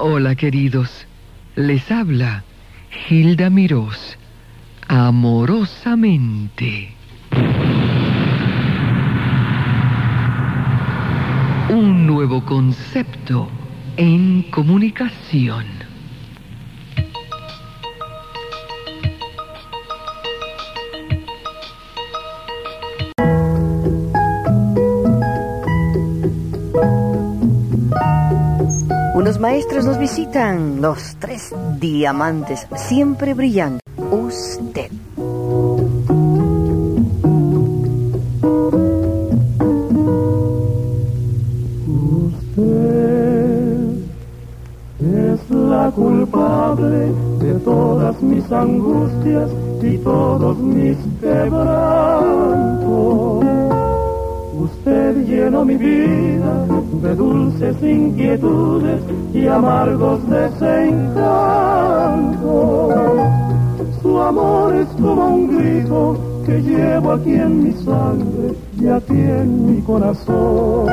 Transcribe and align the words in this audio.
Hola 0.00 0.36
queridos, 0.36 1.08
les 1.56 1.90
habla 1.90 2.44
Hilda 3.10 3.50
Mirós, 3.50 4.16
amorosamente. 4.86 6.94
Un 11.68 12.06
nuevo 12.06 12.44
concepto 12.44 13.48
en 13.96 14.42
comunicación. 14.52 15.77
Maestros 29.38 29.84
nos 29.84 29.98
visitan, 29.98 30.80
los 30.82 31.14
tres 31.20 31.54
diamantes, 31.78 32.66
siempre 32.74 33.34
brillando. 33.34 33.78
Usted. 34.10 34.90
Usted 42.56 42.88
es 45.00 45.50
la 45.50 45.92
culpable 45.94 47.12
de 47.38 47.54
todas 47.60 48.20
mis 48.20 48.50
angustias 48.50 49.50
y 49.82 49.98
todos 49.98 50.58
mis 50.58 50.96
quebrantos. 51.20 52.58
Usted 54.58 55.24
llenó 55.24 55.64
mi 55.64 55.76
vida 55.76 56.66
de 57.00 57.14
dulces 57.14 57.80
inquietudes 57.80 59.00
y 59.32 59.46
amargos 59.46 60.18
desencantos. 60.28 61.14
Su 64.02 64.20
amor 64.20 64.74
es 64.74 64.88
como 65.00 65.28
un 65.28 65.56
grito 65.56 66.16
que 66.44 66.60
llevo 66.60 67.12
aquí 67.12 67.34
en 67.34 67.62
mi 67.62 67.72
sangre 67.72 68.56
y 68.80 68.88
aquí 68.88 69.12
en 69.12 69.66
mi 69.66 69.80
corazón. 69.82 70.88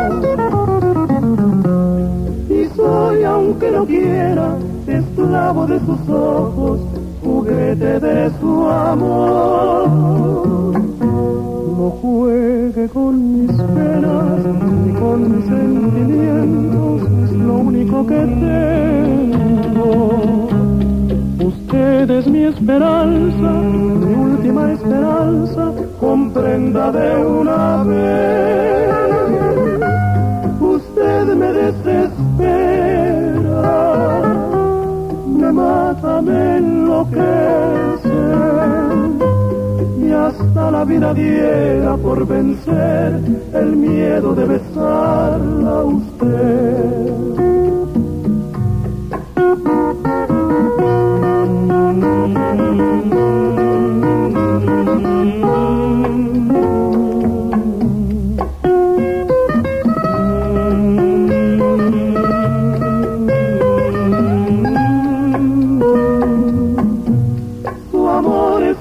Y 2.47 2.65
soy, 2.75 3.23
aunque 3.23 3.71
no 3.71 3.83
quiera, 3.87 4.57
esclavo 4.85 5.65
de 5.65 5.79
sus 5.79 6.07
ojos, 6.09 6.81
juguete 7.23 7.99
de 7.99 8.29
su 8.39 8.67
amor. 8.67 10.25
No 11.65 11.89
juegue 12.01 12.87
con 12.89 13.41
mis 13.41 13.51
penas 13.51 14.39
ni 14.85 14.93
con 14.93 15.35
mis 15.35 15.45
sentimientos, 15.45 17.01
es 17.23 17.31
lo 17.31 17.53
único 17.55 18.05
que 18.05 18.19
tengo. 18.19 19.67
Usted 21.43 22.09
es 22.11 22.27
mi 22.27 22.43
esperanza, 22.43 23.51
mi 23.51 24.13
última 24.13 24.71
esperanza, 24.71 25.73
comprenda 25.99 26.91
de 26.91 27.25
una 27.25 27.83
vez. 27.83 28.89
Usted 30.61 31.35
me 31.35 31.51
desespera, 31.51 32.61
me 35.27 35.51
mata, 35.51 36.21
me 36.21 36.57
enloquece 36.57 38.04
la 40.71 40.83
vida 40.85 41.13
diera 41.13 41.95
por 41.97 42.25
vencer 42.25 43.19
el 43.53 43.75
miedo 43.75 44.33
de 44.33 44.45
besarla 44.45 45.69
a 45.69 45.83
usted. 45.83 47.74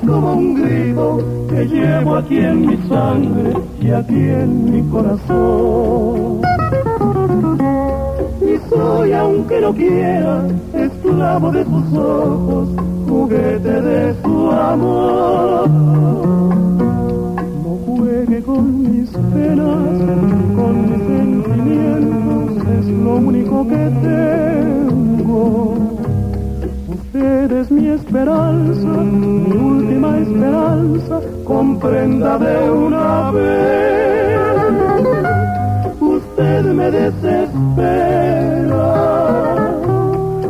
Como 0.07 0.35
un 0.35 0.55
grito 0.55 1.19
que 1.49 1.67
llevo 1.67 2.17
aquí 2.17 2.39
en 2.39 2.67
mi 2.67 2.77
sangre 2.89 3.55
y 3.81 3.91
aquí 3.91 4.15
en 4.15 4.71
mi 4.71 4.83
corazón. 4.91 6.41
Y 8.41 8.59
soy, 8.69 9.13
aunque 9.13 9.61
no 9.61 9.73
quiera, 9.73 10.47
esclavo 10.75 11.51
de 11.53 11.65
sus 11.65 11.99
ojos, 11.99 12.69
juguete 13.09 13.81
de 13.83 14.15
su 14.23 14.51
amor. 14.51 15.69
No 17.63 17.79
juegue 17.87 18.43
con 18.43 18.83
mis 18.83 19.11
penas, 19.11 19.79
con 20.57 20.91
mis 20.91 21.03
sentimientos, 21.07 22.67
es 22.79 22.87
lo 22.87 23.17
único 23.17 23.67
que 23.69 23.91
tengo. 24.03 25.94
Usted 27.25 27.53
es 27.53 27.71
mi 27.71 27.89
esperanza, 27.89 28.87
mi 28.87 29.57
última 29.57 30.19
esperanza, 30.19 31.21
comprenda 31.47 32.37
de 32.37 32.71
una 32.71 33.31
vez. 33.31 34.39
Usted 36.03 36.65
me 36.67 36.91
desespera, 36.91 37.25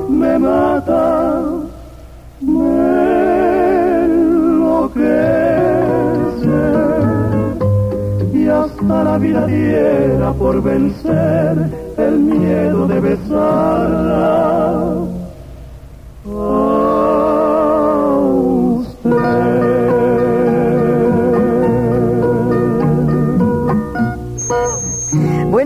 me 0.08 0.36
mata, 0.36 1.42
me 2.40 4.04
enloquece 4.06 5.12
y 8.32 8.48
hasta 8.48 9.04
la 9.04 9.18
vida 9.18 9.46
diera 9.46 10.32
por 10.32 10.60
vencer 10.60 11.70
el 11.98 12.18
miedo 12.18 12.88
de 12.88 12.98
besarla. 12.98 14.64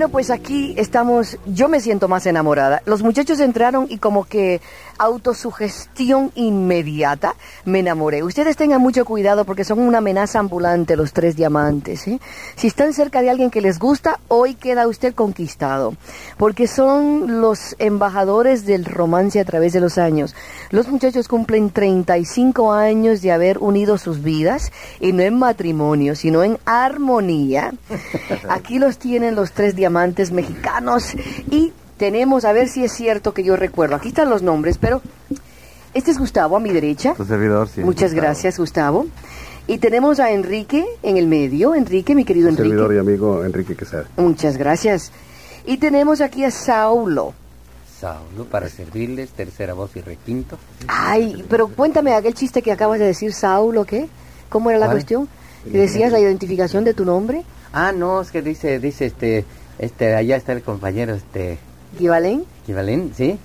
Bueno, 0.08 0.12
pues 0.12 0.30
aquí 0.30 0.72
estamos, 0.78 1.36
yo 1.44 1.68
me 1.68 1.80
siento 1.80 2.08
más 2.08 2.24
enamorada. 2.24 2.80
Los 2.86 3.02
muchachos 3.02 3.40
entraron 3.40 3.88
y 3.90 3.98
como 3.98 4.24
que 4.24 4.62
autosugestión 4.96 6.32
inmediata, 6.34 7.34
me 7.66 7.80
enamoré. 7.80 8.22
Ustedes 8.22 8.56
tengan 8.56 8.80
mucho 8.80 9.04
cuidado 9.04 9.44
porque 9.44 9.64
son 9.64 9.80
una 9.80 9.98
amenaza 9.98 10.38
ambulante 10.38 10.96
los 10.96 11.12
tres 11.12 11.36
diamantes. 11.36 12.08
¿eh? 12.08 12.20
Si 12.56 12.68
están 12.68 12.94
cerca 12.94 13.20
de 13.20 13.28
alguien 13.28 13.50
que 13.50 13.60
les 13.60 13.78
gusta, 13.78 14.18
hoy 14.28 14.54
queda 14.54 14.88
usted 14.88 15.14
conquistado, 15.14 15.94
porque 16.38 16.66
son 16.66 17.42
los 17.42 17.76
embajadores 17.78 18.64
del 18.64 18.86
romance 18.86 19.38
a 19.38 19.44
través 19.44 19.74
de 19.74 19.80
los 19.80 19.98
años. 19.98 20.34
Los 20.70 20.88
muchachos 20.88 21.28
cumplen 21.28 21.70
35 21.70 22.72
años 22.72 23.20
de 23.20 23.30
haber 23.30 23.58
unido 23.58 23.98
sus 23.98 24.22
vidas, 24.22 24.72
y 25.00 25.12
no 25.12 25.22
en 25.22 25.38
matrimonio, 25.38 26.16
sino 26.16 26.42
en 26.42 26.58
armonía. 26.64 27.74
Aquí 28.48 28.78
los 28.78 28.96
tienen 28.96 29.36
los 29.36 29.52
tres 29.52 29.76
diamantes 29.76 29.97
mexicanos 30.32 31.14
y 31.50 31.72
tenemos, 31.96 32.44
a 32.44 32.52
ver 32.52 32.68
si 32.68 32.84
es 32.84 32.92
cierto 32.92 33.34
que 33.34 33.42
yo 33.42 33.56
recuerdo, 33.56 33.96
aquí 33.96 34.08
están 34.08 34.30
los 34.30 34.42
nombres, 34.42 34.78
pero 34.78 35.02
este 35.94 36.10
es 36.10 36.18
Gustavo 36.18 36.56
a 36.56 36.60
mi 36.60 36.70
derecha. 36.70 37.14
Tu 37.14 37.24
servidor, 37.24 37.68
sí. 37.68 37.80
Muchas 37.80 38.12
Gustavo. 38.12 38.22
gracias, 38.22 38.58
Gustavo. 38.58 39.06
Y 39.66 39.78
tenemos 39.78 40.20
a 40.20 40.30
Enrique 40.30 40.86
en 41.02 41.16
el 41.16 41.26
medio. 41.26 41.74
Enrique, 41.74 42.14
mi 42.14 42.24
querido 42.24 42.48
Enrique. 42.48 42.68
Servidor 42.68 42.94
y 42.94 42.98
amigo 42.98 43.44
Enrique 43.44 43.74
Quesada. 43.74 44.06
Muchas 44.16 44.56
gracias. 44.56 45.12
Y 45.66 45.76
tenemos 45.76 46.20
aquí 46.20 46.44
a 46.44 46.50
Saulo. 46.50 47.34
Saulo, 48.00 48.44
para 48.44 48.68
servirles, 48.68 49.30
tercera 49.30 49.74
voz 49.74 49.94
y 49.96 50.00
requinto. 50.00 50.56
Ay, 50.86 51.44
pero 51.50 51.68
cuéntame 51.68 52.14
aquel 52.14 52.32
chiste 52.32 52.62
que 52.62 52.72
acabas 52.72 53.00
de 53.00 53.06
decir, 53.06 53.32
Saulo, 53.34 53.84
¿qué? 53.84 54.08
¿Cómo 54.48 54.70
era 54.70 54.78
la 54.78 54.86
¿Cuál? 54.86 54.96
cuestión? 54.98 55.28
¿Que 55.70 55.78
decías 55.78 56.12
la 56.12 56.20
identificación 56.20 56.84
de 56.84 56.94
tu 56.94 57.04
nombre? 57.04 57.42
Ah, 57.72 57.92
no, 57.92 58.22
es 58.22 58.30
que 58.30 58.40
dice, 58.40 58.78
dice 58.78 59.06
este, 59.06 59.44
este, 59.78 60.14
allá 60.14 60.36
está 60.36 60.52
el 60.52 60.62
compañero, 60.62 61.14
este, 61.14 61.58
¿Equivalente? 61.94 62.46
Equivalente, 62.62 63.14
¿sí? 63.14 63.38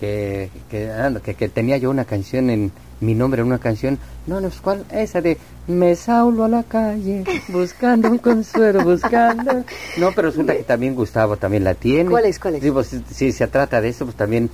Que, 0.00 0.50
que, 0.70 0.90
ah, 0.90 1.12
que, 1.22 1.34
que 1.34 1.48
tenía 1.48 1.76
yo 1.78 1.90
una 1.90 2.04
canción 2.04 2.50
en 2.50 2.72
mi 3.00 3.14
nombre 3.14 3.42
una 3.42 3.58
canción. 3.58 3.98
No, 4.26 4.40
no, 4.40 4.50
¿cuál? 4.62 4.84
Esa 4.90 5.20
de 5.20 5.38
Me 5.66 5.94
saulo 5.96 6.44
a 6.44 6.48
la 6.48 6.62
calle, 6.62 7.24
buscando 7.48 8.10
un 8.10 8.18
consuelo, 8.18 8.84
buscando. 8.84 9.64
No, 9.98 10.12
pero 10.14 10.28
resulta 10.28 10.56
que 10.56 10.62
también 10.62 10.94
Gustavo 10.94 11.36
también 11.36 11.64
la 11.64 11.74
tiene. 11.74 12.10
¿Cuál 12.10 12.24
es, 12.24 12.38
cuál 12.38 12.56
es? 12.56 12.62
Sí, 12.62 12.70
pues, 12.70 12.96
si 13.12 13.32
se 13.32 13.46
trata 13.46 13.80
de 13.80 13.88
eso, 13.88 14.04
pues 14.04 14.16
también. 14.16 14.50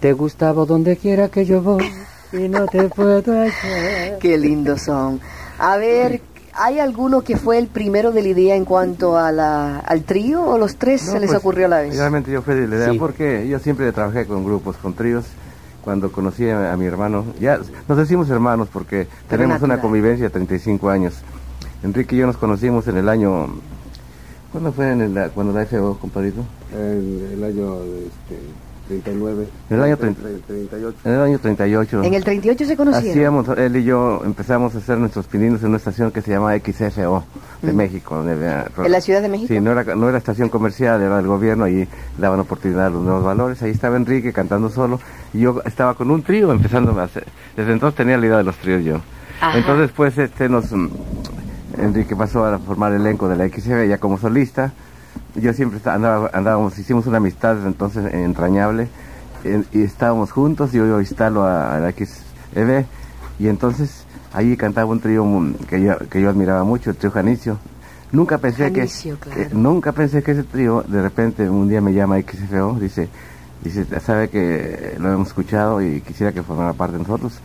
Te 0.00 0.12
Gustavo 0.14 0.66
donde 0.66 0.96
quiera 0.96 1.28
que 1.28 1.44
yo 1.44 1.62
voy 1.62 1.88
y 2.32 2.48
no 2.48 2.66
te 2.66 2.88
puedo 2.88 3.32
hallar. 3.32 4.18
Qué 4.18 4.36
lindos 4.36 4.82
son. 4.82 5.20
A 5.58 5.76
ver, 5.76 6.20
¿hay 6.54 6.78
alguno 6.78 7.22
que 7.22 7.36
fue 7.36 7.58
el 7.58 7.66
primero 7.68 8.12
de 8.12 8.22
la 8.22 8.28
idea 8.28 8.54
en 8.56 8.64
cuanto 8.64 9.16
a 9.18 9.32
la, 9.32 9.78
al 9.80 10.02
trío 10.02 10.42
o 10.44 10.58
los 10.58 10.76
tres 10.76 11.06
No, 11.06 11.12
se 11.12 11.20
les 11.20 11.28
pues, 11.30 11.38
ocurrió 11.40 11.66
a 11.66 11.68
la 11.68 11.80
vez? 11.82 11.96
Realmente 11.96 12.30
yo 12.30 12.42
fui 12.42 12.54
de 12.54 12.66
la 12.68 12.76
idea 12.76 12.90
Sí. 12.92 12.98
porque 12.98 13.46
yo 13.48 13.58
siempre 13.58 13.90
trabajé 13.92 14.26
con 14.26 14.44
grupos, 14.44 14.76
con 14.76 14.94
tríos. 14.94 15.24
Cuando 15.82 16.12
conocí 16.12 16.48
a, 16.48 16.72
a 16.72 16.76
mi 16.76 16.86
hermano, 16.86 17.24
ya 17.40 17.58
nos 17.88 17.98
decimos 17.98 18.30
hermanos 18.30 18.68
porque 18.72 19.08
tenemos 19.28 19.60
una 19.62 19.80
convivencia 19.80 20.26
de 20.26 20.30
35 20.30 20.88
años. 20.90 21.14
Enrique 21.82 22.14
y 22.14 22.18
yo 22.20 22.26
nos 22.26 22.36
conocimos 22.36 22.86
en 22.86 22.98
el 22.98 23.08
año. 23.08 23.48
¿Cuándo 24.52 24.70
fue 24.72 24.92
en 24.92 25.00
el, 25.00 25.30
cuando 25.32 25.52
la 25.52 25.66
FO, 25.66 25.98
compadrito? 26.00 26.42
En 26.72 27.30
el 27.32 27.42
año 27.42 27.74
este, 27.82 28.38
39. 29.00 29.46
En 29.70 29.76
el 29.76 29.82
año 29.82 29.96
30. 29.96 30.20
38. 30.46 30.98
En 31.04 31.12
el 31.12 31.20
año 31.20 31.38
38. 31.38 32.02
En 32.02 32.14
el 32.14 32.24
38 32.24 32.64
se 32.66 32.76
conocieron. 32.76 33.10
Hacíamos, 33.10 33.48
él 33.58 33.76
y 33.76 33.84
yo 33.84 34.22
empezamos 34.24 34.74
a 34.74 34.78
hacer 34.78 34.98
nuestros 34.98 35.26
pininos 35.26 35.62
en 35.62 35.68
una 35.68 35.78
estación 35.78 36.10
que 36.10 36.20
se 36.20 36.30
llama 36.30 36.54
XFO 36.56 37.24
de 37.62 37.72
México. 37.72 38.22
¿En 38.22 38.92
la 38.92 39.00
Ciudad 39.00 39.22
de 39.22 39.28
México? 39.28 39.48
Sí, 39.48 39.60
no 39.60 39.72
era, 39.72 39.94
no 39.94 40.08
era 40.08 40.18
estación 40.18 40.48
comercial, 40.48 41.00
era 41.00 41.16
del 41.16 41.26
gobierno, 41.26 41.64
ahí 41.64 41.88
daban 42.18 42.40
oportunidad 42.40 42.86
a 42.86 42.90
los 42.90 43.02
nuevos 43.02 43.24
valores. 43.24 43.62
Ahí 43.62 43.70
estaba 43.70 43.96
Enrique 43.96 44.32
cantando 44.32 44.68
solo 44.68 45.00
y 45.32 45.40
yo 45.40 45.62
estaba 45.64 45.94
con 45.94 46.10
un 46.10 46.22
trío 46.22 46.52
empezando 46.52 46.98
a 46.98 47.04
hacer. 47.04 47.26
Desde 47.56 47.72
entonces 47.72 47.96
tenía 47.96 48.18
la 48.18 48.26
idea 48.26 48.36
de 48.38 48.44
los 48.44 48.56
tríos 48.56 48.84
yo. 48.84 49.00
Ajá. 49.40 49.58
Entonces, 49.58 49.90
pues, 49.96 50.16
este 50.18 50.48
nos. 50.48 50.70
mm, 50.70 50.88
Enrique 51.78 52.14
pasó 52.14 52.44
a 52.44 52.58
formar 52.58 52.92
el 52.92 53.00
elenco 53.00 53.28
de 53.28 53.36
la 53.36 53.48
XFB 53.48 53.88
ya 53.88 53.98
como 53.98 54.18
solista. 54.18 54.72
Yo 55.34 55.52
siempre 55.52 55.80
andaba, 55.90 56.30
andábamos, 56.32 56.78
hicimos 56.78 57.06
una 57.06 57.16
amistad 57.18 57.56
entonces 57.66 58.12
entrañable 58.12 58.88
en- 59.44 59.66
y 59.72 59.82
estábamos 59.82 60.30
juntos. 60.32 60.72
Yo, 60.72 60.86
yo 60.86 61.00
instalo 61.00 61.44
a, 61.44 61.76
a 61.76 61.80
la 61.80 61.90
XFB 61.92 62.84
y 63.38 63.48
entonces 63.48 64.04
ahí 64.34 64.56
cantaba 64.56 64.90
un 64.90 65.00
trío 65.00 65.24
que 65.68 65.82
yo, 65.82 65.98
que 66.10 66.20
yo 66.20 66.28
admiraba 66.30 66.64
mucho, 66.64 66.90
el 66.90 66.96
trío 66.96 67.10
Janicio. 67.10 67.58
Nunca 68.12 68.36
pensé 68.38 68.64
Janicio, 68.70 69.18
que 69.18 69.30
claro. 69.30 69.40
eh, 69.40 69.48
nunca 69.52 69.92
pensé 69.92 70.22
que 70.22 70.32
ese 70.32 70.42
trío 70.42 70.84
de 70.86 71.00
repente 71.00 71.48
un 71.48 71.66
día 71.68 71.80
me 71.80 71.94
llama 71.94 72.18
XFO, 72.20 72.76
dice, 72.78 73.08
dice, 73.64 73.86
sabe 74.00 74.28
que 74.28 74.96
lo 74.98 75.10
hemos 75.12 75.28
escuchado 75.28 75.80
y 75.80 76.02
quisiera 76.02 76.30
que 76.32 76.42
formara 76.42 76.74
parte 76.74 76.92
de 76.98 77.04
nosotros, 77.04 77.40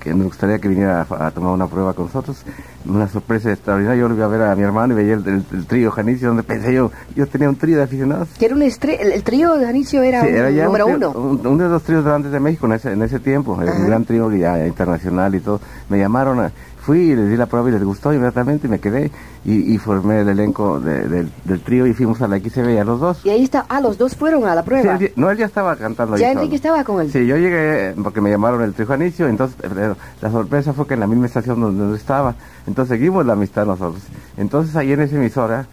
que 0.00 0.14
nos 0.14 0.26
gustaría 0.28 0.58
que 0.58 0.68
viniera 0.68 1.06
a, 1.08 1.26
a 1.26 1.30
tomar 1.30 1.52
una 1.52 1.66
prueba 1.66 1.92
con 1.94 2.06
nosotros. 2.06 2.42
Una 2.86 3.06
sorpresa 3.08 3.52
extraordinaria, 3.52 4.00
yo 4.00 4.08
lo 4.08 4.14
iba 4.14 4.24
a 4.24 4.28
ver 4.28 4.42
a 4.42 4.56
mi 4.56 4.62
hermano 4.62 4.94
y 4.94 4.96
veía 4.96 5.14
el, 5.14 5.28
el- 5.28 5.44
el 5.52 5.66
trío 5.66 5.90
Janicio, 5.90 6.28
donde 6.28 6.42
pensé 6.42 6.72
yo, 6.72 6.90
yo 7.14 7.26
tenía 7.26 7.48
un 7.48 7.56
trío 7.56 7.76
de 7.76 7.82
aficionados. 7.82 8.28
Que 8.38 8.46
era 8.46 8.54
un 8.54 8.62
estre- 8.62 8.96
el, 9.00 9.12
el 9.12 9.22
trío 9.22 9.54
de 9.56 9.66
Anicio 9.68 10.02
era, 10.02 10.22
Sí, 10.22 10.28
un 10.28 10.34
era 10.34 10.50
ya 10.50 10.64
número 10.64 10.86
un, 10.86 10.94
uno. 10.94 11.10
un- 11.10 11.46
uno 11.46 11.64
de 11.64 11.68
los 11.70 11.82
tríos 11.82 12.04
grandes 12.04 12.32
de 12.32 12.40
México 12.40 12.66
en 12.66 12.72
ese, 12.72 12.92
en 12.92 13.02
ese 13.02 13.18
tiempo, 13.20 13.54
Ajá. 13.60 13.64
gran 13.86 14.04
trío 14.04 14.32
ya 14.32 14.66
internacional 14.66 15.34
y 15.34 15.40
todo. 15.40 15.60
Me 15.90 15.98
llamaron, 15.98 16.40
a- 16.40 16.52
fui 16.90 17.12
y 17.12 17.14
les 17.14 17.28
di 17.30 17.36
la 17.36 17.46
prueba 17.46 17.68
y 17.68 17.72
les 17.72 17.84
gustó 17.84 18.12
inmediatamente 18.12 18.66
y 18.66 18.70
me 18.70 18.80
quedé 18.80 19.12
y, 19.44 19.74
y 19.74 19.78
formé 19.78 20.22
el 20.22 20.28
elenco 20.30 20.80
de- 20.80 21.06
del, 21.08 21.30
del 21.44 21.60
trío 21.60 21.86
y 21.86 21.94
fuimos 21.94 22.20
a 22.20 22.26
la 22.26 22.36
XB 22.40 22.80
a 22.80 22.84
los 22.84 22.98
dos. 22.98 23.24
Y 23.24 23.30
ahí 23.30 23.44
está, 23.44 23.64
ah, 23.68 23.80
los 23.80 23.96
dos 23.96 24.16
fueron 24.16 24.44
a 24.44 24.56
la 24.56 24.62
Sí, 24.62 24.66
prueba. 24.66 24.96
él- 24.96 25.12
no, 25.14 25.30
él 25.30 25.38
ya 25.38 25.46
estaba 25.46 25.76
cantando 25.76 26.16
ya. 26.16 26.32
Enrique 26.32 26.56
estaba 26.56 26.82
con 26.82 27.00
él. 27.00 27.12
Sí, 27.12 27.24
yo 27.26 27.36
llegué 27.36 27.94
porque 28.02 28.20
me 28.20 28.28
llamaron 28.30 28.62
el 28.62 28.72
trío 28.74 28.88
Janicio, 28.88 29.28
entonces 29.28 29.56
pero 29.60 29.96
la 30.20 30.30
sorpresa 30.32 30.72
fue 30.72 30.88
que 30.88 30.94
en 30.94 31.00
la 31.00 31.06
misma 31.06 31.26
estación 31.26 31.60
donde 31.60 31.96
estaba, 31.96 32.34
entonces 32.66 32.96
seguimos 32.98 33.24
la 33.24 33.34
amistad 33.34 33.66
nosotros. 33.66 34.02
Entonces 34.36 34.74
ahí 34.74 34.90
en 34.92 35.00
esa 35.02 35.14
emisora, 35.14 35.66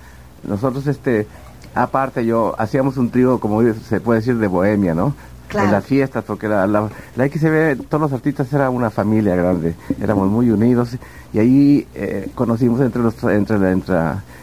nosotros 0.47 0.85
este, 0.85 1.25
aparte 1.73 2.25
yo, 2.27 2.53
hacíamos 2.59 2.95
un 2.97 3.09
trío, 3.09 3.39
como 3.39 3.61
se 3.73 3.99
puede 4.01 4.19
decir, 4.19 4.37
de 4.37 4.45
bohemia, 4.47 4.93
¿no? 4.93 5.15
Claro. 5.47 5.67
En 5.67 5.71
las 5.73 5.85
fiestas, 5.85 6.23
porque 6.25 6.47
la, 6.47 6.67
la, 6.67 6.89
la 7.15 7.27
XB, 7.27 7.87
todos 7.87 8.01
los 8.01 8.13
artistas 8.13 8.51
era 8.51 8.69
una 8.69 8.89
familia 8.89 9.35
grande, 9.35 9.75
éramos 10.01 10.29
muy 10.29 10.49
unidos 10.51 10.97
y 11.31 11.39
ahí 11.39 11.87
eh, 11.95 12.29
conocimos 12.35 12.81
entre 12.81 13.01
los, 13.01 13.21
entre, 13.23 13.57
la- 13.57 13.71
entre, 13.71 13.95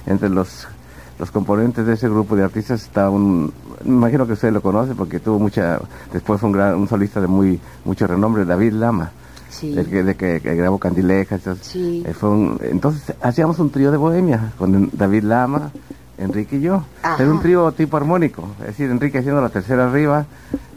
entre 0.07 0.29
los 0.31 0.67
los 1.17 1.31
componentes 1.31 1.87
de 1.87 1.93
ese 1.95 2.09
grupo 2.09 2.35
de 2.35 2.43
artistas 2.43 2.83
estaba 2.83 3.09
un 3.11 3.53
me 3.85 3.91
imagino 3.93 4.27
que 4.27 4.33
usted 4.33 4.51
lo 4.53 4.61
conoce 4.61 4.97
porque 4.97 5.21
tuvo 5.21 5.39
mucha 5.39 5.79
después 6.13 6.41
fue 6.41 6.49
un 6.49 6.53
gran 6.55 6.75
un 6.75 6.89
solista 6.89 7.21
de 7.21 7.29
muy 7.29 7.61
mucho 7.85 8.07
renombre 8.09 8.45
David 8.45 8.73
Lama 8.73 9.13
Sí. 9.49 9.73
el 9.79 9.87
que, 9.89 10.03
de 10.03 10.17
que, 10.17 10.41
que 10.41 10.55
grabó 10.57 10.79
Candilejas 10.79 11.41
Sí. 11.63 12.03
eh, 12.05 12.13
fue 12.13 12.31
un- 12.31 12.59
entonces 12.63 13.15
hacíamos 13.23 13.61
un 13.61 13.71
trío 13.71 13.93
de 13.93 13.97
bohemia 13.97 14.53
con 14.59 14.91
David 14.93 15.23
Lama 15.23 15.71
Enrique 16.19 16.57
y 16.57 16.61
yo 16.63 16.85
Ajá. 17.03 17.23
era 17.23 17.31
un 17.31 17.41
trío 17.41 17.73
tipo 17.73 17.97
armónico 17.97 18.49
es 18.61 18.67
decir 18.69 18.91
Enrique 18.91 19.19
haciendo 19.19 19.41
la 19.43 19.49
tercera 19.49 19.87
arriba 19.89 20.27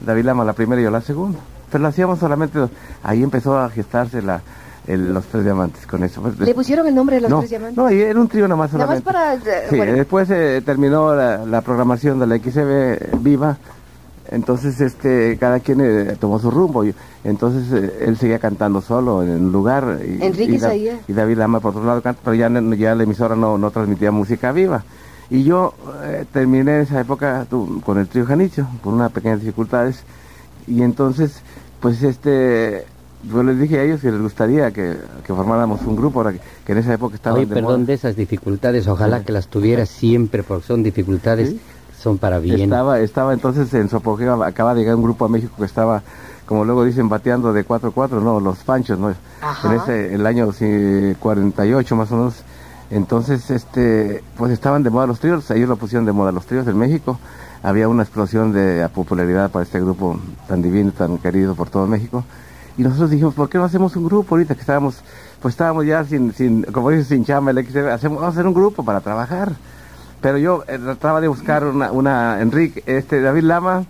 David 0.05 0.23
Lama 0.25 0.43
la 0.43 0.53
primera 0.53 0.81
y 0.81 0.83
yo 0.85 0.91
la 0.91 1.01
segunda 1.01 1.39
pero 1.71 1.81
lo 1.81 1.87
hacíamos 1.89 2.19
solamente 2.19 2.59
ahí 3.03 3.21
empezó 3.23 3.57
a 3.57 3.69
gestarse 3.69 4.21
la 4.21 4.41
el- 4.87 5.13
los 5.13 5.25
tres 5.25 5.43
diamantes 5.43 5.85
con 5.85 6.03
eso 6.03 6.21
Pues, 6.21 6.39
¿Le 6.39 6.53
pusieron 6.55 6.87
el 6.87 6.95
nombre 6.95 7.17
de 7.17 7.21
los 7.23 7.29
no, 7.31 7.39
tres 7.39 7.49
diamantes? 7.51 7.77
no, 7.77 7.89
era 7.89 8.19
un 8.19 8.27
trío 8.29 8.47
nada 8.47 8.55
más 8.57 8.71
Nada 8.73 8.85
más 8.87 9.03
solamente. 9.03 9.43
para, 9.45 9.57
eh, 9.57 9.67
Sí, 9.69 9.75
bueno. 9.75 9.93
después 9.93 10.29
eh, 10.31 10.61
terminó 10.65 11.13
la, 11.13 11.45
la 11.45 11.61
programación 11.61 12.19
de 12.19 12.27
la 12.27 12.37
XB 12.37 13.19
Viva, 13.21 13.57
entonces 14.31 14.79
este 14.81 15.37
cada 15.39 15.59
quien 15.59 15.81
eh, 15.81 16.15
tomó 16.19 16.39
su 16.39 16.49
rumbo. 16.51 16.83
y- 16.85 16.93
entonces 17.23 17.71
eh, 17.73 18.05
él 18.07 18.17
seguía 18.17 18.39
cantando 18.39 18.81
solo 18.81 19.23
en 19.23 19.29
un 19.45 19.51
lugar. 19.51 19.99
Y, 20.05 20.23
Enrique 20.23 20.53
y, 20.53 20.57
Da- 20.57 20.75
y 20.75 21.13
David 21.13 21.37
Lama 21.37 21.59
por 21.59 21.71
otro 21.71 21.83
lado 21.85 22.01
canta, 22.01 22.21
pero 22.23 22.33
ya, 22.35 22.49
la 22.49 23.03
emisora 23.03 23.35
no, 23.35 23.57
no 23.57 23.71
transmitía 23.71 24.11
música 24.11 24.51
viva. 24.53 24.83
Y 25.29 25.43
yo 25.43 25.73
eh, 26.03 26.25
terminé 26.31 26.81
esa 26.81 27.01
época 27.01 27.45
tu- 27.49 27.81
con 27.81 27.97
el 27.97 28.07
trío 28.07 28.25
Janicio, 28.25 28.67
por 28.83 28.93
unas 28.93 29.11
pequeñas 29.11 29.41
dificultades. 29.41 30.03
Y 30.67 30.81
entonces, 30.81 31.41
pues 31.81 32.01
este, 32.03 32.85
yo 33.29 33.43
les 33.43 33.59
dije 33.59 33.79
a 33.79 33.83
ellos 33.83 33.99
que 34.01 34.11
les 34.11 34.21
gustaría 34.21 34.71
que, 34.71 34.95
que 35.25 35.33
formáramos 35.33 35.81
un 35.81 35.95
grupo, 35.97 36.19
ahora 36.19 36.33
que, 36.33 36.39
que 36.65 36.71
en 36.71 36.77
esa 36.77 36.93
época 36.93 37.15
estaban 37.15 37.39
Oye, 37.39 37.45
de 37.47 37.55
perdón, 37.55 37.81
moda. 37.81 37.85
de 37.87 37.93
esas 37.93 38.15
dificultades, 38.15 38.87
ojalá 38.87 39.23
que 39.23 39.31
las 39.33 39.47
tuvieras 39.47 39.89
siempre, 39.89 40.43
porque 40.43 40.65
son 40.67 40.81
dificultades, 40.83 41.49
Sí. 41.49 41.59
son 42.01 42.17
para 42.17 42.39
bien. 42.39 42.61
Estaba, 42.61 42.99
estaba 43.01 43.33
entonces 43.33 43.73
en 43.73 43.89
su 43.89 43.97
apogeo, 43.97 44.41
acaba 44.43 44.73
de 44.73 44.81
llegar 44.81 44.95
un 44.95 45.03
grupo 45.03 45.25
a 45.25 45.29
México 45.29 45.53
que 45.57 45.65
estaba, 45.65 46.03
como 46.45 46.63
luego 46.63 46.85
dicen, 46.85 47.09
bateando 47.09 47.51
de 47.51 47.65
4-4, 47.65 48.21
no, 48.21 48.39
los 48.39 48.59
panchos, 48.59 48.97
¿no? 48.97 49.13
Ajá. 49.41 49.67
En 49.73 49.81
ese, 49.81 50.15
el 50.15 50.25
año 50.25 50.51
sí, 50.53 51.15
48 51.19 51.95
más 51.97 52.11
o 52.13 52.15
menos. 52.15 52.35
Entonces, 52.89 53.49
este, 53.51 54.23
pues 54.37 54.51
estaban 54.51 54.83
de 54.83 54.89
moda 54.89 55.07
los 55.07 55.19
tríos, 55.19 55.49
ellos 55.51 55.67
lo 55.67 55.75
pusieron 55.75 56.05
de 56.05 56.13
moda 56.13 56.31
los 56.31 56.45
tríos 56.45 56.67
en 56.67 56.77
México. 56.77 57.19
Había 57.63 57.87
una 57.89 58.03
explosión 58.03 58.53
de 58.53 58.87
popularidad 58.93 59.51
para 59.51 59.63
este 59.63 59.79
grupo 59.79 60.19
tan 60.47 60.61
divino, 60.61 60.91
tan 60.91 61.17
querido 61.17 61.55
por 61.55 61.69
todo 61.69 61.87
México. 61.87 62.23
Y 62.77 62.83
nosotros 62.83 63.09
dijimos, 63.09 63.33
¿por 63.33 63.49
qué 63.49 63.57
no 63.57 63.63
hacemos 63.63 63.95
un 63.95 64.05
grupo 64.05 64.35
ahorita 64.35 64.53
que 64.53 64.61
estábamos, 64.61 65.01
pues 65.41 65.53
estábamos 65.53 65.85
ya 65.85 66.05
sin, 66.05 66.33
sin 66.33 66.63
como 66.63 66.91
dices, 66.91 67.07
sin 67.07 67.25
chamba, 67.25 67.51
el 67.51 67.65
XB, 67.65 67.89
hacemos, 67.89 68.19
vamos 68.19 68.23
a 68.23 68.27
hacer 68.27 68.47
un 68.47 68.53
grupo 68.53 68.85
para 68.85 69.01
trabajar. 69.01 69.53
Pero 70.21 70.37
yo 70.37 70.63
eh, 70.67 70.77
trataba 70.77 71.19
de 71.19 71.27
buscar 71.27 71.65
una, 71.65 71.91
una 71.91 72.39
Enrique, 72.41 72.83
este 72.85 73.21
David 73.21 73.43
Lama, 73.43 73.85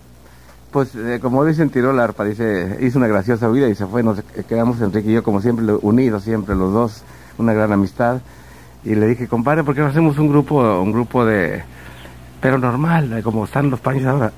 pues 0.72 0.94
eh, 0.94 1.18
como 1.22 1.44
dicen, 1.44 1.70
tiró 1.70 1.92
la 1.92 2.04
arpa, 2.04 2.24
dice, 2.24 2.78
hizo 2.80 2.98
una 2.98 3.06
graciosa 3.06 3.48
vida 3.48 3.68
y 3.68 3.74
se 3.74 3.86
fue, 3.86 4.02
nos 4.02 4.22
quedamos 4.48 4.80
Enrique 4.80 5.10
y 5.10 5.14
yo 5.14 5.22
como 5.22 5.40
siempre 5.40 5.64
unidos, 5.82 6.24
siempre 6.24 6.54
los 6.54 6.72
dos, 6.72 7.02
una 7.38 7.52
gran 7.52 7.72
amistad. 7.72 8.20
Y 8.84 8.94
le 8.94 9.06
dije, 9.06 9.28
compadre, 9.28 9.64
¿por 9.64 9.74
qué 9.74 9.80
no 9.80 9.88
hacemos 9.88 10.18
un 10.18 10.28
grupo, 10.28 10.80
un 10.80 10.92
grupo 10.92 11.24
de, 11.24 11.62
pero 12.40 12.58
normal, 12.58 13.20
como 13.22 13.44
están 13.44 13.70
los 13.70 13.80
paños 13.80 14.06
ahora? 14.06 14.32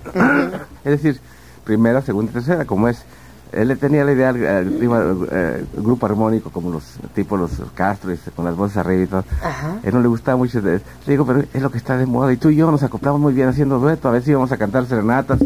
es 0.85 0.90
decir, 1.02 1.20
primera, 1.64 2.00
segunda 2.02 2.30
y 2.30 2.35
tercera, 2.35 2.64
como 2.64 2.88
es. 2.88 3.04
Él 3.52 3.66
le 3.66 3.75
tenía 3.75 4.04
la 4.04 4.12
idea 4.12 4.32
primo- 4.32 5.26
eh, 5.32 5.64
grupo 5.76 6.06
armónico, 6.06 6.50
como 6.50 6.70
los 6.70 6.85
tipo 7.16 7.37
los 7.37 7.50
Castro, 7.75 8.12
este, 8.12 8.30
con 8.30 8.44
las 8.44 8.54
voces 8.54 8.76
arriba 8.76 9.02
y 9.02 9.06
todo. 9.09 9.25
Ajá. 9.42 9.76
Él 9.82 9.92
no 9.92 10.00
le 10.00 10.06
gustaba 10.06 10.37
mucho. 10.37 10.61
le 10.61 10.80
digo, 11.04 11.26
pero 11.26 11.42
es 11.52 11.61
lo 11.61 11.68
que 11.70 11.78
está 11.78 11.97
de 11.97 12.06
moda. 12.06 12.32
Y 12.32 12.37
tú 12.37 12.50
y 12.50 12.56
yo 12.56 12.70
nos 12.70 12.85
acoplamos 12.85 13.20
muy 13.20 13.35
bien 13.35 13.49
haciendo 13.49 13.80
dueto. 13.80 14.09
A 14.09 14.12
veces 14.12 14.28
íbamos 14.28 14.52
a 14.52 14.56
cantar 14.56 14.87
serenatas. 14.87 15.40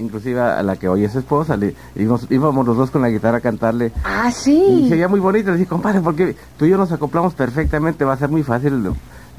Inclusive 0.00 0.40
a 0.40 0.62
la 0.62 0.76
que 0.76 0.88
hoy 0.88 1.04
es 1.04 1.14
esposa. 1.14 1.56
Le, 1.56 1.74
íbamos, 1.94 2.26
íbamos 2.30 2.66
los 2.66 2.76
dos 2.76 2.90
con 2.90 3.02
la 3.02 3.08
guitarra 3.10 3.38
a 3.38 3.40
cantarle. 3.40 3.92
Ah, 4.04 4.28
Y 4.28 4.32
sí. 4.32 4.86
se 4.88 4.94
veía 4.94 5.08
muy 5.08 5.20
bonito. 5.20 5.50
Le 5.50 5.58
dije, 5.58 5.68
compadre, 5.68 6.00
porque 6.00 6.34
tú 6.58 6.64
y 6.64 6.70
yo 6.70 6.76
nos 6.78 6.90
acoplamos 6.92 7.34
perfectamente. 7.34 8.04
Va 8.04 8.14
a 8.14 8.16
ser 8.18 8.28
muy 8.30 8.42
fácil 8.42 8.90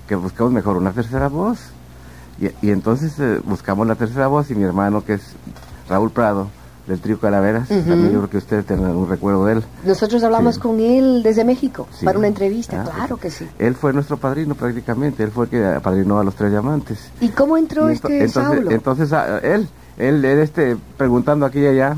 que 0.07 0.15
buscamos 0.15 0.53
mejor 0.53 0.77
una 0.77 0.91
tercera 0.91 1.27
voz. 1.27 1.59
Y, 2.39 2.45
y 2.65 2.71
entonces 2.71 3.13
eh, 3.19 3.39
buscamos 3.43 3.85
la 3.87 3.95
tercera 3.95 4.27
voz 4.27 4.49
y 4.51 4.55
mi 4.55 4.63
hermano, 4.63 5.03
que 5.05 5.13
es 5.13 5.21
Raúl 5.89 6.09
Prado, 6.11 6.47
del 6.87 6.99
trío 6.99 7.19
Calaveras. 7.19 7.69
Ujú. 7.69 7.81
También 7.81 8.11
yo 8.11 8.17
creo 8.19 8.29
que 8.31 8.37
ustedes 8.37 8.65
tienen 8.65 8.87
un 8.87 9.07
recuerdo 9.07 9.45
de 9.45 9.53
él. 9.53 9.63
Nosotros 9.85 10.23
hablamos 10.23 10.55
Sí. 10.55 10.61
con 10.61 10.79
él 10.79 11.21
desde 11.23 11.45
México 11.45 11.87
Sí. 11.91 12.03
para 12.05 12.17
una 12.17 12.27
entrevista, 12.27 12.81
Ah, 12.81 12.91
claro 12.95 13.17
que 13.17 13.29
sí. 13.29 13.47
Él 13.59 13.75
fue 13.75 13.93
nuestro 13.93 14.17
padrino 14.17 14.55
prácticamente. 14.55 15.23
Él 15.23 15.29
fue 15.31 15.45
el 15.45 15.51
que 15.51 15.63
apadrinó 15.65 16.19
a 16.19 16.23
los 16.23 16.33
tres 16.35 16.49
diamantes. 16.51 16.97
¿Y 17.21 17.29
cómo 17.29 17.55
entró 17.57 17.83
Y 17.91 17.93
ento- 17.93 18.09
este 18.09 18.23
entonces, 18.23 18.33
Saulo? 18.55 18.71
entonces 18.71 19.13
ah, 19.13 19.37
él, 19.43 19.69
él, 20.01 20.25
él, 20.25 20.39
este, 20.39 20.77
preguntando 20.98 21.46
aquí 21.46 21.60
y 21.60 21.67
allá, 21.67 21.96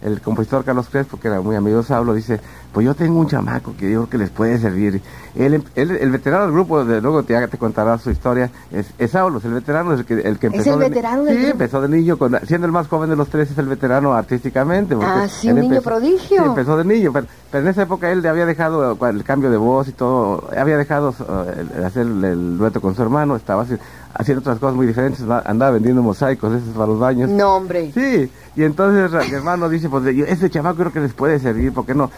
el 0.00 0.20
compositor 0.20 0.64
Carlos 0.64 0.88
Crespo, 0.90 1.20
que 1.20 1.28
era 1.28 1.40
muy 1.40 1.54
amigo 1.54 1.78
de 1.78 1.84
Saulo, 1.84 2.14
dice, 2.14 2.40
pues 2.72 2.86
yo 2.86 2.94
tengo 2.94 3.18
un 3.20 3.26
chamaco 3.26 3.74
que 3.78 3.90
yo 3.90 4.00
creo 4.00 4.10
que 4.10 4.18
les 4.18 4.30
puede 4.30 4.58
servir. 4.58 5.00
Él, 5.34 5.62
él- 5.74 5.90
el 5.90 6.10
veterano 6.10 6.44
del 6.44 6.52
grupo, 6.52 6.84
de, 6.84 7.00
luego 7.00 7.22
te, 7.22 7.46
te 7.48 7.58
contará 7.58 7.98
su 7.98 8.10
historia, 8.10 8.50
es, 8.70 8.86
es 8.98 9.14
el 9.14 9.52
veterano 9.54 9.92
es 9.94 10.00
el 10.00 10.04
que, 10.06 10.14
el 10.14 10.38
que 10.38 10.46
¿Es 10.48 10.52
empezó 10.54 10.74
el 10.74 10.78
de 10.80 10.84
ni- 10.84 10.90
veterano 10.94 11.24
del 11.24 11.34
Sí, 11.36 11.40
grupo? 11.42 11.52
empezó 11.52 11.80
de 11.82 11.88
niño, 11.88 12.16
con, 12.18 12.38
siendo 12.46 12.66
el 12.66 12.72
más 12.72 12.88
joven 12.88 13.10
de 13.10 13.16
los 13.16 13.28
tres, 13.28 13.50
es 13.50 13.58
el 13.58 13.66
veterano 13.66 14.12
artísticamente. 14.14 14.96
Ah, 15.00 15.26
sí, 15.28 15.50
un 15.50 15.60
niño 15.60 15.80
prodigio. 15.82 16.42
Sí, 16.42 16.48
empezó 16.48 16.76
de 16.76 16.84
niño, 16.84 17.12
pero, 17.12 17.26
pero 17.50 17.64
en 17.64 17.70
esa 17.70 17.82
época 17.82 18.10
él 18.10 18.26
había 18.26 18.46
dejado 18.46 18.92
eh, 18.92 18.96
el 19.10 19.24
cambio 19.24 19.50
de 19.50 19.56
voz 19.56 19.88
y 19.88 19.92
todo, 19.92 20.48
había 20.56 20.76
dejado 20.76 21.10
eh, 21.10 21.66
el- 21.76 21.84
hacer 21.84 22.02
el, 22.06 22.24
el 22.24 22.58
dueto 22.58 22.80
con 22.80 22.94
su 22.94 23.02
hermano, 23.02 23.36
estaba 23.36 23.64
haci- 23.64 23.78
haciendo 24.14 24.40
otras 24.40 24.58
cosas 24.58 24.74
muy 24.76 24.86
diferentes, 24.86 25.22
andaba 25.44 25.72
vendiendo 25.72 26.02
mosaicos 26.02 26.52
esos 26.54 26.74
para 26.74 26.86
los 26.86 26.98
baños. 26.98 27.30
No, 27.30 27.56
hombre. 27.56 27.90
Sí, 27.94 28.30
y 28.54 28.62
entonces 28.64 29.10
mi 29.30 29.34
hermano 29.34 29.68
dice, 29.70 29.88
pues 29.88 30.04
yo, 30.14 30.26
ese 30.26 30.50
chamaco 30.50 30.76
creo 30.76 30.92
que 30.92 31.00
les 31.00 31.14
puede 31.14 31.38
servir, 31.38 31.72
¿por 31.72 31.86
qué 31.86 31.94
no? 31.94 32.10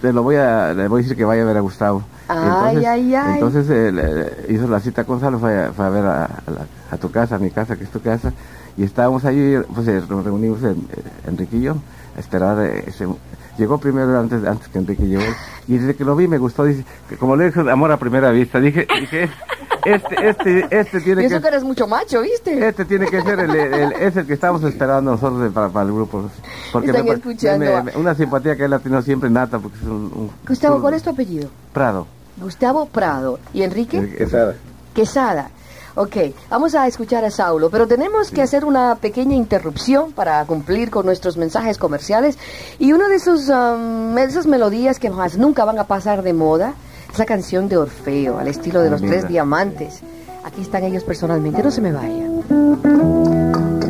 Te 0.00 0.12
lo 0.12 0.22
voy 0.22 0.36
a, 0.36 0.72
le 0.74 0.88
voy 0.88 1.00
a 1.00 1.02
decir 1.02 1.16
que 1.16 1.24
vaya 1.24 1.42
a 1.42 1.46
ver 1.46 1.56
a 1.56 1.60
Gustavo. 1.60 2.02
Ay, 2.28 2.38
entonces, 2.48 2.86
ay, 2.86 3.14
ay. 3.14 3.32
Entonces 3.34 3.70
eh, 3.70 3.92
le- 3.92 4.54
hizo 4.54 4.66
la 4.68 4.80
cita 4.80 5.04
con 5.04 5.20
Salo, 5.20 5.38
fue 5.38 5.64
a, 5.64 5.72
fue 5.72 5.84
a 5.84 5.88
ver 5.90 6.04
a, 6.04 6.24
a 6.24 6.50
la- 6.50 6.66
a 6.90 6.96
tu 6.96 7.10
casa, 7.10 7.36
a 7.36 7.38
mi 7.38 7.50
casa, 7.50 7.76
que 7.76 7.84
es 7.84 7.90
tu 7.90 8.00
casa, 8.00 8.32
y 8.76 8.84
estábamos 8.84 9.24
ahí, 9.24 9.58
pues 9.74 9.88
eh, 9.88 10.02
nos 10.08 10.24
reunimos 10.24 10.62
en, 10.62 10.70
eh, 10.90 11.02
Enrique 11.28 11.56
y 11.56 11.62
yo, 11.62 11.76
a 12.16 12.20
esperar 12.20 12.58
ese... 12.64 13.06
Llegó 13.56 13.78
primero 13.78 14.18
antes, 14.18 14.44
antes 14.44 14.66
que 14.68 14.78
Enrique 14.78 15.06
llegó, 15.06 15.22
y 15.68 15.78
desde 15.78 15.94
que 15.94 16.04
lo 16.04 16.16
vi 16.16 16.26
me 16.26 16.38
gustó, 16.38 16.64
dice, 16.64 16.84
que 17.08 17.16
como 17.16 17.36
le 17.36 17.46
dije, 17.46 17.60
amor 17.70 17.92
a 17.92 17.98
primera 17.98 18.30
vista, 18.30 18.58
dije, 18.58 18.86
dije, 19.00 19.28
este, 19.84 20.28
este, 20.28 20.66
este 20.70 20.98
Y 20.98 21.02
tiene 21.02 21.24
eso 21.26 21.36
que... 21.36 21.42
que 21.42 21.48
eres 21.48 21.64
mucho 21.64 21.86
macho, 21.86 22.20
¿viste? 22.22 22.66
Este 22.68 22.84
tiene 22.84 23.06
que 23.06 23.22
ser 23.22 23.38
el, 23.40 23.54
el- 23.54 23.92
es 23.92 24.16
el 24.16 24.26
que 24.26 24.34
estamos 24.34 24.62
esperando 24.64 25.12
nosotros 25.12 25.40
de- 25.42 25.50
para, 25.50 25.68
para 25.68 25.86
el 25.86 25.92
grupo. 25.94 26.30
Porque 26.72 26.88
Están 26.90 27.04
me- 27.04 27.12
escuchando 27.12 27.64
me- 27.66 27.74
a- 27.74 27.82
me- 27.82 27.96
una 27.96 28.14
simpatía 28.14 28.56
que 28.56 28.64
él 28.64 28.72
ha 28.72 28.78
tenido 28.78 29.02
siempre 29.02 29.30
nata, 29.30 29.58
porque 29.58 29.76
es 29.78 29.84
un, 29.84 29.90
un- 30.14 30.30
Gustavo, 30.46 30.76
un- 30.76 30.82
¿cuál 30.82 30.94
es 30.94 31.02
tu 31.02 31.10
apellido? 31.10 31.48
Prado. 31.72 32.06
Gustavo 32.36 32.86
Prado. 32.86 33.38
¿Y 33.52 33.62
Enrique? 33.62 33.98
Eh, 33.98 34.14
Quesada. 34.18 34.54
Quesada. 34.94 35.50
Ok, 35.96 36.16
vamos 36.50 36.74
a 36.74 36.88
escuchar 36.88 37.24
a 37.24 37.30
Saulo, 37.30 37.70
pero 37.70 37.86
tenemos 37.86 38.32
que 38.32 38.42
hacer 38.42 38.64
una 38.64 38.96
pequeña 38.96 39.36
interrupción 39.36 40.10
para 40.10 40.44
cumplir 40.44 40.90
con 40.90 41.06
nuestros 41.06 41.36
mensajes 41.36 41.78
comerciales. 41.78 42.36
Y 42.80 42.92
una 42.92 43.06
de 43.06 43.14
esos, 43.14 43.48
um, 43.48 44.18
esas 44.18 44.46
melodías 44.48 44.98
que 44.98 45.08
más 45.10 45.38
nunca 45.38 45.64
van 45.64 45.78
a 45.78 45.84
pasar 45.84 46.22
de 46.22 46.32
moda 46.32 46.74
es 47.14 47.18
la 47.20 47.26
canción 47.26 47.68
de 47.68 47.76
Orfeo, 47.76 48.38
al 48.38 48.48
estilo 48.48 48.80
de 48.80 48.90
los 48.90 49.00
tres 49.00 49.28
diamantes. 49.28 50.00
Aquí 50.42 50.62
están 50.62 50.82
ellos 50.82 51.04
personalmente, 51.04 51.62
no 51.62 51.70
se 51.70 51.80
me 51.80 51.92
vayan. 51.92 53.83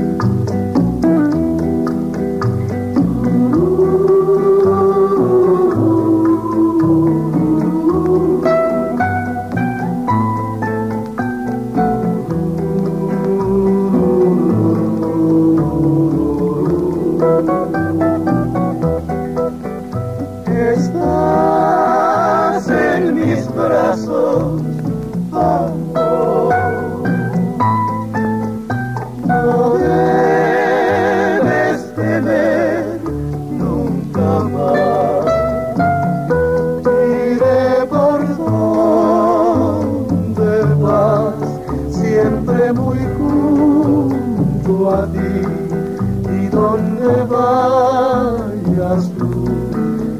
Muy 42.73 42.99
junto 43.19 44.91
a 44.91 45.07
ti. 45.07 45.43
Y 46.33 46.47
donde 46.49 47.25
vayas 47.25 49.11
tú 49.19 49.45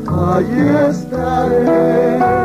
allí 0.09 0.69
estaré. 0.91 2.44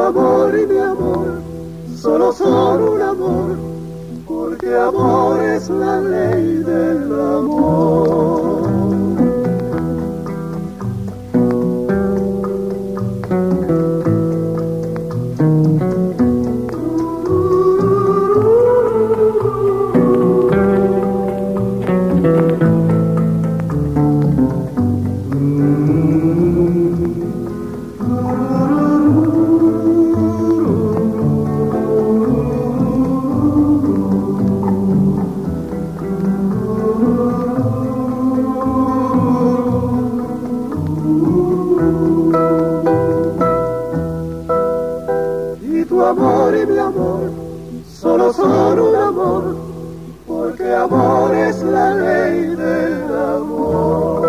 Amor 0.00 0.58
y 0.58 0.66
mi 0.66 0.78
amor 0.78 1.40
solo 2.00 2.32
son 2.32 2.82
un 2.82 3.02
amor, 3.02 3.58
porque 4.26 4.74
amor 4.74 5.40
es 5.40 5.68
la 5.68 6.00
ley 6.00 6.62
del 6.64 7.20
amor. 7.20 8.69
Tu 45.90 46.06
amor 46.06 46.54
y 46.56 46.66
mi 46.66 46.78
amor 46.78 47.32
solo 47.84 48.32
son 48.32 48.78
un 48.78 48.94
amor, 48.94 49.56
porque 50.24 50.72
amor 50.72 51.34
es 51.34 51.60
la 51.64 51.94
ley 51.96 52.46
del 52.54 53.02
amor. 53.12 54.20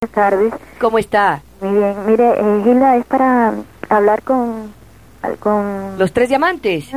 Buenas 0.00 0.10
tardes. 0.12 0.52
¿Cómo 0.80 0.98
está? 0.98 1.42
Muy 1.60 1.76
bien. 1.78 1.94
Mire, 2.06 2.32
eh, 2.36 2.60
Gilda, 2.64 2.96
es 2.96 3.06
para 3.06 3.54
hablar 3.88 4.22
con... 4.22 4.72
con 5.38 5.96
Los 5.96 6.12
tres 6.12 6.28
diamantes. 6.28 6.88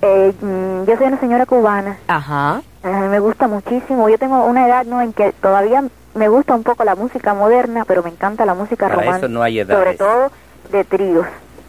eh, 0.00 0.32
mm, 0.40 0.84
yo 0.88 0.96
soy 0.96 1.08
una 1.08 1.20
señora 1.20 1.44
cubana. 1.44 1.98
Ajá. 2.08 2.62
Eh, 2.82 2.88
me 3.10 3.18
gusta 3.20 3.48
muchísimo. 3.48 4.08
Yo 4.08 4.16
tengo 4.18 4.46
una 4.46 4.66
edad 4.66 4.86
¿no? 4.86 5.02
en 5.02 5.12
que 5.12 5.32
todavía 5.32 5.84
me 6.14 6.28
gusta 6.28 6.54
un 6.54 6.62
poco 6.62 6.84
la 6.84 6.94
música 6.94 7.34
moderna, 7.34 7.84
pero 7.86 8.02
me 8.02 8.10
encanta 8.10 8.44
la 8.46 8.54
música 8.54 8.86
Para 8.88 8.94
romántica. 9.00 9.26
eso 9.26 9.28
no 9.28 9.42
hay 9.42 9.64
Sobre 9.64 9.94
todo 9.94 10.30
de 10.72 10.84
tríos. 10.84 11.26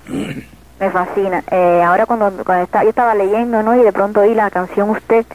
me 0.80 0.90
fascina. 0.92 1.44
Eh, 1.52 1.82
ahora 1.84 2.06
cuando, 2.06 2.32
cuando 2.44 2.64
está- 2.64 2.84
yo 2.84 2.90
estaba 2.90 3.16
leyendo, 3.16 3.64
¿no? 3.64 3.76
Y 3.76 3.84
de 3.84 3.92
pronto 3.94 4.22
oí 4.22 4.34
la 4.34 4.50
canción 4.50 4.90
Usted 4.90 5.26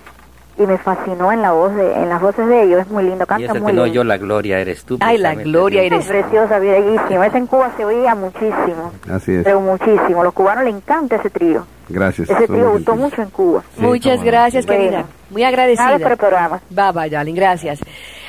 y 0.59 0.67
me 0.67 0.77
fascinó 0.77 1.33
en 1.33 1.41
la 1.41 1.53
voz 1.53 1.75
de, 1.75 1.95
en 1.95 2.09
las 2.11 2.21
voces 2.21 2.47
de 2.47 2.63
ellos. 2.65 2.81
Es 2.83 2.89
muy 2.91 3.05
lindo, 3.05 3.25
Y 3.25 3.27
canta 3.27 3.45
eso 3.47 3.55
muy 3.55 3.73
que 3.73 3.77
no 3.77 3.85
bien. 3.85 3.95
yo 3.95 4.05
la 4.05 4.19
gloria 4.19 4.59
eres 4.59 4.85
tú. 4.85 4.99
Ay, 5.01 5.17
la 5.17 5.35
gloria 5.35 5.83
eres- 5.83 6.07
Preciosa, 6.07 6.59
bellísima. 6.59 7.27
Esa 7.27 7.39
en 7.39 7.47
Cuba 7.47 7.71
se 7.79 7.85
oía 7.87 8.15
muchísimo. 8.15 8.93
Así 9.11 9.33
es. 9.37 9.45
Pero 9.45 9.61
muchísimo. 9.61 10.23
Los 10.23 10.35
cubanos 10.35 10.65
le 10.65 10.71
encanta 10.71 11.17
ese 11.17 11.31
trío. 11.31 11.65
Gracias. 11.89 12.29
Ese 12.29 12.47
trío 12.47 12.71
gustó 12.73 12.93
gentiles. 12.93 12.99
mucho 13.11 13.23
en 13.23 13.31
Cuba. 13.31 13.63
Sí, 13.75 13.81
Muchas 13.81 14.23
gracias, 14.23 14.67
querida. 14.67 15.05
Muy 15.31 15.43
agradecida. 15.45 15.99
por 15.99 16.13
el 16.13 16.19
programa. 16.19 16.61
Bye, 16.69 16.93
bye, 16.93 17.09
darling, 17.11 17.35
gracias. 17.35 17.81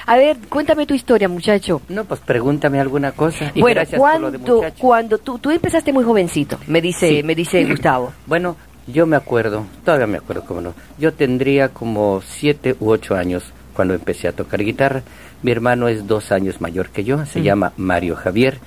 A 0.05 0.17
ver, 0.17 0.37
cuéntame 0.49 0.85
tu 0.85 0.93
historia, 0.93 1.27
muchacho. 1.29 1.81
No, 1.89 2.05
pues 2.05 2.19
pregúntame 2.21 2.79
alguna 2.79 3.11
cosa. 3.11 3.51
Y 3.53 3.61
bueno, 3.61 3.81
cuando, 3.97 4.31
cuando 4.77 5.17
tú, 5.17 5.37
tú 5.39 5.51
empezaste 5.51 5.93
muy 5.93 6.03
jovencito, 6.03 6.57
me 6.67 6.81
dice, 6.81 7.09
Sí. 7.09 7.23
me 7.23 7.35
dice 7.35 7.63
Gustavo. 7.69 8.13
Bueno, 8.25 8.55
yo 8.87 9.05
me 9.05 9.15
acuerdo, 9.15 9.65
todavía 9.85 10.07
me 10.07 10.17
acuerdo, 10.17 10.43
cómo 10.45 10.61
no. 10.61 10.73
Yo 10.97 11.13
tendría 11.13 11.69
como 11.69 12.21
siete 12.25 12.75
u 12.79 12.89
ocho 12.89 13.15
años 13.15 13.43
cuando 13.75 13.93
empecé 13.93 14.27
a 14.27 14.33
tocar 14.33 14.63
guitarra. 14.63 15.03
Mi 15.43 15.51
hermano 15.51 15.87
es 15.87 16.07
dos 16.07 16.31
años 16.31 16.61
mayor 16.61 16.89
que 16.89 17.03
yo, 17.03 17.25
se 17.25 17.41
llama 17.41 17.73
Mario 17.77 18.15
Javier. 18.15 18.57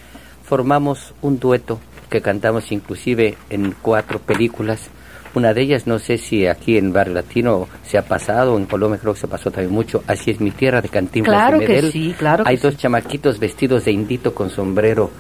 Formamos 0.44 1.14
un 1.22 1.38
dueto 1.38 1.80
que 2.10 2.20
cantamos 2.20 2.70
inclusive 2.72 3.36
en 3.50 3.74
cuatro 3.82 4.18
películas. 4.18 4.80
Una 5.34 5.52
de 5.52 5.62
ellas, 5.62 5.86
no 5.86 5.98
sé 5.98 6.16
si 6.18 6.46
aquí 6.46 6.78
en 6.78 6.92
Barrio 6.92 7.14
Latino 7.14 7.68
se 7.84 7.98
ha 7.98 8.02
pasado, 8.02 8.56
en 8.56 8.66
Colombia 8.66 8.98
creo 9.00 9.14
que 9.14 9.20
se 9.20 9.28
pasó 9.28 9.50
también 9.50 9.72
mucho. 9.74 10.02
Así 10.06 10.30
es 10.30 10.40
mi 10.40 10.50
tierra 10.52 10.80
de 10.80 10.88
Cantinflas 10.88 11.34
Claro 11.36 11.58
de 11.58 11.66
que 11.66 11.72
Medel. 11.74 11.92
sí, 11.92 12.14
claro 12.16 12.44
que 12.44 12.50
Hay 12.50 12.56
sí. 12.56 12.62
dos 12.62 12.76
chamaquitos 12.76 13.38
vestidos 13.38 13.84
de 13.84 13.92
indito 13.92 14.34
con 14.34 14.50
sombrero 14.50 15.10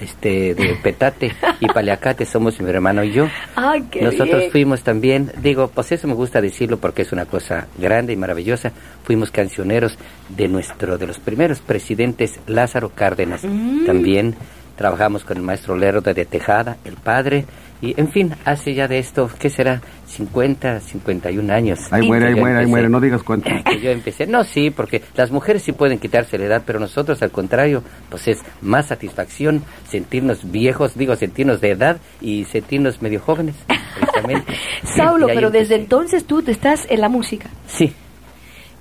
este 0.00 0.54
de 0.54 0.74
petate 0.82 1.32
y 1.60 1.66
paliacate, 1.68 2.24
somos 2.26 2.60
mi 2.60 2.68
hermano 2.70 3.04
y 3.04 3.12
yo. 3.12 3.28
Ay, 3.54 3.82
qué 3.90 4.02
Nosotros 4.02 4.38
bien. 4.40 4.50
fuimos 4.50 4.82
también, 4.82 5.30
digo, 5.42 5.68
pues 5.68 5.92
eso 5.92 6.08
me 6.08 6.14
gusta 6.14 6.40
decirlo 6.40 6.78
porque 6.78 7.02
es 7.02 7.12
una 7.12 7.26
cosa 7.26 7.66
grande 7.78 8.12
y 8.12 8.16
maravillosa. 8.16 8.72
Fuimos 9.04 9.30
cancioneros 9.30 9.96
de 10.28 10.48
nuestro, 10.48 10.98
de 10.98 11.06
los 11.06 11.18
primeros 11.18 11.60
presidentes 11.60 12.40
Lázaro 12.46 12.90
Cárdenas. 12.94 13.44
Mm. 13.44 13.86
También 13.86 14.34
trabajamos 14.76 15.24
con 15.24 15.36
el 15.36 15.42
maestro 15.42 15.76
Lerdo 15.76 16.12
de 16.12 16.24
Tejada, 16.24 16.76
el 16.84 16.94
padre, 16.94 17.44
y 17.82 18.00
en 18.00 18.08
fin, 18.08 18.32
hace 18.44 18.74
ya 18.74 18.86
de 18.86 19.00
esto, 19.00 19.28
¿qué 19.40 19.50
será? 19.50 19.82
50, 20.06 20.78
51 20.78 21.52
años. 21.52 21.80
Ahí 21.90 22.02
que 22.02 22.06
muere, 22.06 22.28
ahí 22.28 22.34
yo 22.34 22.40
muere, 22.40 22.58
ahí 22.58 22.62
empecé. 22.62 22.70
muere, 22.70 22.88
no 22.88 23.00
digas 23.00 23.22
cuánto. 23.24 23.50
Que 23.64 23.80
yo 23.80 23.90
empecé. 23.90 24.26
No, 24.26 24.44
sí, 24.44 24.70
porque 24.70 25.02
las 25.16 25.32
mujeres 25.32 25.62
sí 25.62 25.72
pueden 25.72 25.98
quitarse 25.98 26.38
la 26.38 26.44
edad, 26.44 26.62
pero 26.64 26.78
nosotros 26.78 27.20
al 27.22 27.32
contrario, 27.32 27.82
pues 28.08 28.28
es 28.28 28.38
más 28.60 28.86
satisfacción 28.86 29.64
sentirnos 29.88 30.50
viejos, 30.50 30.96
digo, 30.96 31.16
sentirnos 31.16 31.60
de 31.60 31.70
edad 31.70 31.96
y 32.20 32.44
sentirnos 32.44 33.02
medio 33.02 33.18
jóvenes, 33.20 33.56
precisamente. 33.98 34.54
Saulo, 34.96 35.26
pero 35.26 35.50
desde 35.50 35.74
entonces 35.74 36.24
tú 36.24 36.40
te 36.40 36.52
estás 36.52 36.86
en 36.88 37.00
la 37.00 37.08
música. 37.08 37.50
Sí, 37.66 37.92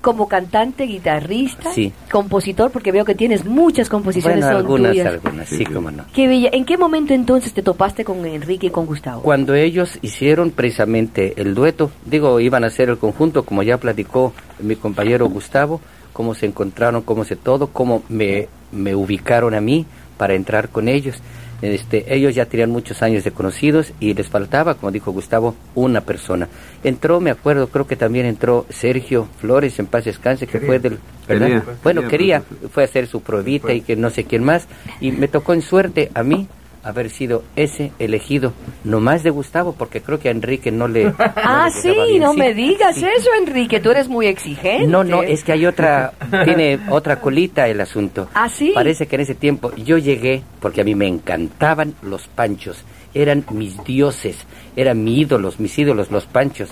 Como 0.02 0.28
cantante, 0.28 0.86
guitarrista, 0.86 1.72
Sí. 1.72 1.94
compositor, 2.12 2.72
porque 2.72 2.92
veo 2.92 3.06
que 3.06 3.14
tienes 3.14 3.46
muchas 3.46 3.88
composiciones 3.88 4.44
bueno, 4.44 4.58
algunas, 4.58 4.92
tuyas. 4.94 5.08
algunas, 5.08 5.48
sí, 5.48 5.64
cómo 5.64 5.92
no. 5.92 6.06
Qué 6.14 6.28
bella. 6.28 6.50
¿En 6.52 6.66
qué 6.66 6.78
momento 6.78 7.14
entonces 7.14 7.54
te 7.54 7.62
topaste 7.62 8.04
con 8.04 8.26
Enrique 8.26 8.68
y 8.68 8.70
con 8.72 8.88
Gustavo? 8.88 9.22
Cuando 9.22 9.54
ellos 9.54 10.00
hicieron 10.02 10.50
precisamente 10.50 11.34
el 11.40 11.54
dueto, 11.54 11.92
digo, 12.06 12.40
iban 12.40 12.64
a 12.64 12.68
hacer 12.68 12.90
el 12.90 12.98
conjunto, 12.98 13.44
como 13.44 13.62
ya 13.62 13.78
platicó 13.78 14.34
mi 14.60 14.76
compañero 14.76 15.28
Gustavo, 15.30 15.82
cómo 16.14 16.34
se 16.34 16.48
encontraron, 16.48 17.04
cómo 17.04 17.24
se 17.24 17.36
todo, 17.36 17.68
cómo 17.68 18.04
me, 18.10 18.48
me 18.72 18.96
ubicaron 18.96 19.54
a 19.54 19.62
mí 19.62 19.86
para 20.18 20.34
entrar 20.34 20.70
con 20.70 20.88
ellos. 20.88 21.18
Este, 21.62 22.14
ellos 22.14 22.34
ya 22.34 22.46
tenían 22.46 22.72
muchos 22.72 23.02
años 23.02 23.24
de 23.24 23.32
conocidos 23.32 23.94
y 24.00 24.14
les 24.14 24.28
faltaba, 24.28 24.76
como 24.76 24.92
dijo 24.92 25.12
Gustavo, 25.12 25.56
una 25.76 26.02
persona. 26.02 26.48
Entró, 26.84 27.20
me 27.20 27.32
acuerdo, 27.32 27.68
creo 27.68 27.88
que 27.88 27.96
también 27.96 28.26
entró 28.26 28.66
Sergio 28.70 29.28
Flores, 29.40 29.78
en 29.80 29.86
paz 29.86 30.06
descanse, 30.06 30.48
que 30.48 30.60
fue 30.60 30.80
del... 30.80 31.00
¿verdad? 31.28 31.48
Quería, 31.48 31.64
bueno, 31.84 32.02
quería, 32.08 32.42
quería, 32.42 32.70
fue 32.70 32.84
a 32.84 32.86
hacer 32.86 33.08
su 33.08 33.22
pruebita 33.22 33.74
y 33.74 33.82
que 33.82 33.96
no 33.96 34.10
sé 34.10 34.24
quién 34.24 34.44
más. 34.44 34.68
Y 35.00 35.12
me 35.12 35.28
tocó 35.28 35.54
en 35.54 35.62
suerte 35.62 36.12
a 36.14 36.24
mí 36.24 36.48
haber 36.84 37.10
sido 37.10 37.44
ese 37.56 37.92
elegido, 38.00 38.54
no 38.84 39.00
más 39.00 39.24
de 39.24 39.30
Gustavo, 39.30 39.76
porque 39.78 40.02
creo 40.02 40.20
que 40.20 40.30
a 40.30 40.32
Enrique 40.32 40.72
no 40.72 40.88
le... 40.88 41.14
Ah, 41.18 41.70
le 41.74 41.82
sí, 41.82 41.90
bien. 41.90 42.22
no 42.24 42.34
Sí, 42.34 42.40
me 42.40 42.54
digas 42.54 42.96
sí. 42.96 43.06
eso, 43.18 43.30
Enrique. 43.40 43.80
Tú 43.80 43.92
eres 43.92 44.08
muy 44.08 44.28
exigente. 44.28 44.88
No, 44.88 45.04
no, 45.04 45.24
es 45.24 45.44
que 45.44 45.52
hay 45.52 45.66
otra, 45.66 46.14
tiene 46.46 46.80
otra 46.90 47.20
colita 47.22 47.68
el 47.68 47.82
asunto. 47.82 48.30
¿Ah, 48.34 48.50
sí? 48.50 48.72
Parece 48.74 49.08
que 49.08 49.16
en 49.16 49.22
ese 49.22 49.36
tiempo 49.36 49.74
yo 49.76 49.98
llegué, 49.98 50.44
porque 50.60 50.82
a 50.82 50.84
mí 50.84 50.96
me 50.96 51.08
encantaban 51.08 51.96
los 52.02 52.28
panchos, 52.28 52.84
eran 53.14 53.46
mis 53.52 53.84
dioses, 53.84 54.38
eran 54.76 55.04
mis 55.04 55.20
ídolos, 55.20 55.60
mis 55.60 55.78
ídolos, 55.78 56.12
los 56.12 56.26
panchos. 56.26 56.70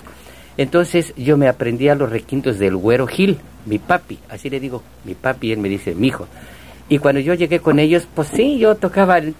Entonces 0.56 1.14
yo 1.16 1.36
me 1.36 1.48
aprendía 1.48 1.94
los 1.94 2.10
requintos 2.10 2.58
del 2.58 2.76
güero 2.76 3.06
Gil, 3.06 3.38
mi 3.66 3.78
papi, 3.78 4.18
así 4.28 4.50
le 4.50 4.60
digo, 4.60 4.82
mi 5.04 5.14
papi, 5.14 5.52
él 5.52 5.58
me 5.58 5.68
dice, 5.68 5.94
mi 5.94 6.08
hijo. 6.08 6.26
Y 6.90 6.98
cuando 6.98 7.20
yo 7.20 7.34
llegué 7.34 7.60
con 7.60 7.78
ellos, 7.78 8.08
pues 8.12 8.28
sí, 8.34 8.58
yo 8.58 8.74
tocaba 8.74 9.16
el. 9.16 9.32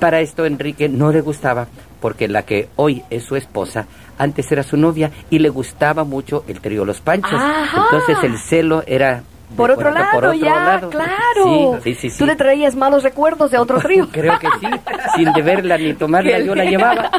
Para 0.00 0.20
esto 0.20 0.44
Enrique 0.44 0.88
no 0.88 1.12
le 1.12 1.20
gustaba, 1.20 1.68
porque 2.00 2.26
la 2.26 2.42
que 2.42 2.68
hoy 2.74 3.04
es 3.08 3.22
su 3.22 3.36
esposa, 3.36 3.86
antes 4.18 4.50
era 4.50 4.64
su 4.64 4.76
novia 4.76 5.12
y 5.30 5.38
le 5.38 5.48
gustaba 5.48 6.02
mucho 6.02 6.42
el 6.48 6.60
trío 6.60 6.84
Los 6.84 7.00
Panchos. 7.00 7.40
Ajá. 7.40 7.84
Entonces 7.84 8.18
el 8.24 8.36
celo 8.36 8.82
era... 8.84 9.22
Por 9.56 9.70
otro 9.70 9.90
lado, 9.90 10.06
por 10.12 10.24
otro 10.26 10.38
ya, 10.38 10.54
lado. 10.54 10.90
claro. 10.90 11.80
Sí, 11.82 11.94
sí, 11.94 12.10
sí. 12.10 12.18
Tú 12.18 12.26
le 12.26 12.36
traías 12.36 12.76
malos 12.76 13.02
recuerdos 13.02 13.50
de 13.50 13.58
otro 13.58 13.78
trío. 13.80 14.08
Creo 14.12 14.38
que 14.38 14.48
sí, 14.60 14.66
sin 15.16 15.32
deberla 15.32 15.78
ni 15.78 15.94
tomarla 15.94 16.38
yo 16.40 16.54
la 16.54 16.64
llevaba. 16.64 17.10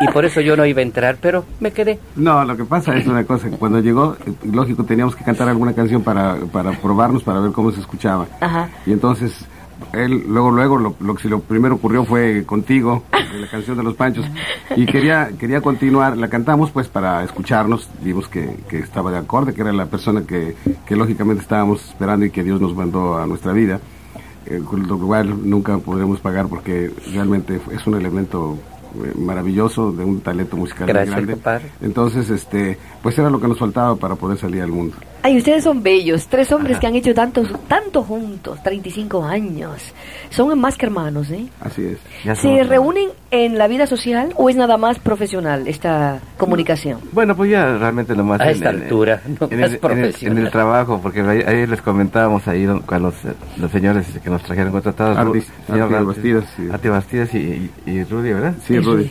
Y 0.00 0.08
por 0.08 0.24
eso 0.24 0.40
yo 0.40 0.56
no 0.56 0.64
iba 0.66 0.80
a 0.80 0.82
entrar, 0.82 1.16
pero 1.20 1.44
me 1.60 1.70
quedé. 1.72 1.98
No, 2.16 2.44
lo 2.44 2.56
que 2.56 2.64
pasa 2.64 2.96
es 2.96 3.06
una 3.06 3.24
cosa, 3.24 3.48
cuando 3.58 3.80
llegó, 3.80 4.16
lógico, 4.44 4.84
teníamos 4.84 5.14
que 5.16 5.24
cantar 5.24 5.48
alguna 5.48 5.74
canción 5.74 6.02
para, 6.02 6.36
para 6.52 6.72
probarnos, 6.72 7.22
para 7.22 7.40
ver 7.40 7.52
cómo 7.52 7.70
se 7.70 7.80
escuchaba. 7.80 8.26
Ajá. 8.40 8.68
Y 8.84 8.92
entonces, 8.92 9.32
él, 9.92 10.24
luego, 10.28 10.50
luego, 10.50 10.78
lo, 10.78 10.94
lo 11.00 11.14
que 11.14 11.28
lo 11.28 11.40
primero 11.40 11.76
ocurrió 11.76 12.04
fue 12.04 12.44
contigo, 12.44 13.04
la 13.12 13.46
canción 13.48 13.76
de 13.76 13.82
los 13.82 13.94
Panchos, 13.94 14.26
y 14.76 14.86
quería, 14.86 15.30
quería 15.38 15.60
continuar, 15.60 16.16
la 16.16 16.28
cantamos 16.28 16.70
pues 16.70 16.88
para 16.88 17.22
escucharnos, 17.24 17.88
vimos 18.02 18.28
que, 18.28 18.56
que 18.68 18.78
estaba 18.78 19.10
de 19.10 19.18
acorde, 19.18 19.54
que 19.54 19.60
era 19.62 19.72
la 19.72 19.86
persona 19.86 20.22
que, 20.26 20.56
que 20.86 20.96
lógicamente 20.96 21.42
estábamos 21.42 21.84
esperando 21.88 22.26
y 22.26 22.30
que 22.30 22.42
Dios 22.42 22.60
nos 22.60 22.74
mandó 22.74 23.18
a 23.18 23.26
nuestra 23.26 23.52
vida, 23.52 23.80
eh, 24.46 24.60
lo 24.60 24.98
cual 24.98 25.48
nunca 25.48 25.78
podremos 25.78 26.20
pagar 26.20 26.46
porque 26.48 26.90
realmente 27.12 27.60
es 27.72 27.86
un 27.86 27.94
elemento 27.94 28.58
eh, 29.04 29.12
maravilloso, 29.18 29.92
de 29.92 30.04
un 30.04 30.20
talento 30.20 30.56
musical 30.56 30.86
muy 30.86 31.04
grande. 31.04 31.36
Entonces, 31.82 32.30
este, 32.30 32.78
pues 33.02 33.18
era 33.18 33.28
lo 33.28 33.40
que 33.40 33.48
nos 33.48 33.58
faltaba 33.58 33.96
para 33.96 34.14
poder 34.14 34.38
salir 34.38 34.62
al 34.62 34.70
mundo. 34.70 34.96
Ay, 35.26 35.38
ustedes 35.38 35.64
son 35.64 35.82
bellos. 35.82 36.28
Tres 36.28 36.52
hombres 36.52 36.78
que 36.78 36.86
han 36.86 36.94
hecho 36.94 37.12
tanto, 37.12 37.42
tanto 37.66 38.04
juntos, 38.04 38.62
35 38.62 39.24
años. 39.24 39.92
Son 40.30 40.56
más 40.56 40.76
que 40.78 40.86
hermanos, 40.86 41.28
¿eh? 41.32 41.46
Así 41.60 41.84
es. 41.84 41.98
Ya 42.24 42.36
¿Se 42.36 42.42
somos- 42.42 42.68
reúnen 42.68 43.08
en 43.32 43.58
la 43.58 43.66
vida 43.66 43.88
social 43.88 44.32
o 44.36 44.48
es 44.48 44.54
nada 44.54 44.76
más 44.76 45.00
profesional 45.00 45.66
esta 45.66 46.20
comunicación? 46.36 47.00
Bueno, 47.10 47.34
pues 47.34 47.50
ya 47.50 47.76
realmente 47.76 48.14
nomás... 48.14 48.40
A 48.40 48.52
esta 48.52 48.68
altura, 48.68 49.20
no 49.40 49.48
en 49.50 49.58
más 49.60 49.70
el, 49.72 49.72
en 49.72 49.72
el- 49.72 49.78
profesional. 49.80 50.38
en 50.38 50.44
el 50.44 50.50
trabajo, 50.52 51.00
porque 51.02 51.22
ahí, 51.22 51.40
ahí 51.44 51.66
les 51.66 51.82
comentábamos 51.82 52.46
ahí 52.46 52.64
con 52.86 53.02
los, 53.02 53.14
los 53.56 53.70
señores 53.72 54.06
que 54.22 54.30
nos 54.30 54.44
trajeron 54.44 54.70
contratados. 54.70 55.18
Artis, 55.18 55.48
Ru- 55.48 55.66
señor 55.66 55.82
Arti 55.82 55.94
Artis, 56.70 56.90
Bastidas, 56.92 57.34
y 57.34 58.04
Rudy, 58.04 58.32
¿verdad? 58.32 58.54
Sí, 58.64 58.78
Rudy. 58.78 59.10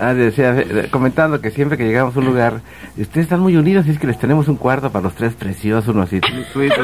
Ah, 0.00 0.12
decía, 0.12 0.58
eh, 0.58 0.88
comentando 0.90 1.40
que 1.40 1.50
siempre 1.52 1.78
que 1.78 1.84
llegamos 1.84 2.16
a 2.16 2.18
un 2.18 2.26
lugar, 2.26 2.60
ustedes 2.98 3.24
están 3.26 3.38
muy 3.40 3.56
unidos, 3.56 3.86
y 3.86 3.90
es 3.90 3.98
que 3.98 4.08
les 4.08 4.18
tenemos 4.18 4.48
un 4.48 4.56
cuarto 4.56 4.90
para 4.90 5.04
los 5.04 5.14
tres 5.14 5.34
preciosos, 5.34 5.94
uno 5.94 6.02
así. 6.02 6.20
Digo, 6.20 6.74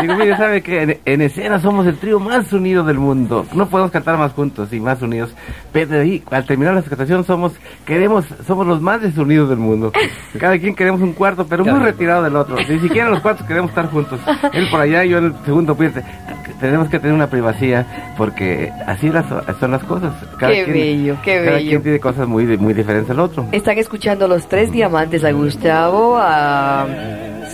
digo, 0.00 0.14
mire, 0.16 0.36
sabe 0.36 0.62
que 0.62 0.82
en, 0.82 0.98
en 1.04 1.20
escena 1.22 1.60
somos 1.60 1.84
el 1.86 1.96
trío 1.96 2.20
más 2.20 2.52
unido 2.52 2.84
del 2.84 2.98
mundo. 2.98 3.44
No 3.54 3.66
podemos 3.68 3.90
cantar 3.90 4.18
más 4.18 4.32
juntos 4.32 4.72
y 4.72 4.78
más 4.78 5.02
unidos. 5.02 5.34
Pero 5.72 6.00
ahí, 6.00 6.22
al 6.30 6.46
terminar 6.46 6.74
la 6.74 6.82
canción, 6.82 7.24
somos, 7.24 7.52
queremos, 7.84 8.24
somos 8.46 8.66
los 8.68 8.80
más 8.80 9.00
desunidos 9.02 9.48
del 9.48 9.58
mundo. 9.58 9.92
Cada 10.38 10.56
quien 10.58 10.76
queremos 10.76 11.00
un 11.00 11.12
cuarto, 11.12 11.46
pero 11.48 11.64
muy 11.64 11.72
Cada- 11.74 11.84
retirado 11.86 12.22
del 12.22 12.36
otro. 12.36 12.56
Ni 12.68 12.78
siquiera 12.78 13.08
los 13.10 13.20
cuartos 13.20 13.46
queremos 13.46 13.70
estar 13.70 13.90
juntos. 13.90 14.20
Él 14.52 14.68
por 14.70 14.80
allá 14.80 15.04
yo 15.04 15.18
en 15.18 15.24
el 15.26 15.34
segundo 15.44 15.76
piso. 15.76 16.00
Tenemos 16.60 16.88
que 16.88 16.98
tener 17.00 17.14
una 17.14 17.26
privacidad 17.28 17.84
porque 18.16 18.70
así 18.86 19.08
las, 19.10 19.26
son 19.58 19.72
las 19.72 19.82
cosas. 19.84 20.12
Qué 20.38 20.64
bello, 20.64 21.16
qué 21.22 21.38
cada 21.44 21.56
bello. 21.56 21.68
quien 21.68 21.82
tiene 21.82 21.98
cosas 22.00 22.28
muy, 22.28 22.43
muy 22.58 22.74
diferentes 22.74 23.10
al 23.10 23.20
otro. 23.20 23.46
Están 23.52 23.78
escuchando 23.78 24.26
los 24.28 24.46
tres 24.48 24.70
diamantes 24.72 25.24
a 25.24 25.32
Gustavo, 25.32 26.16
a 26.18 26.86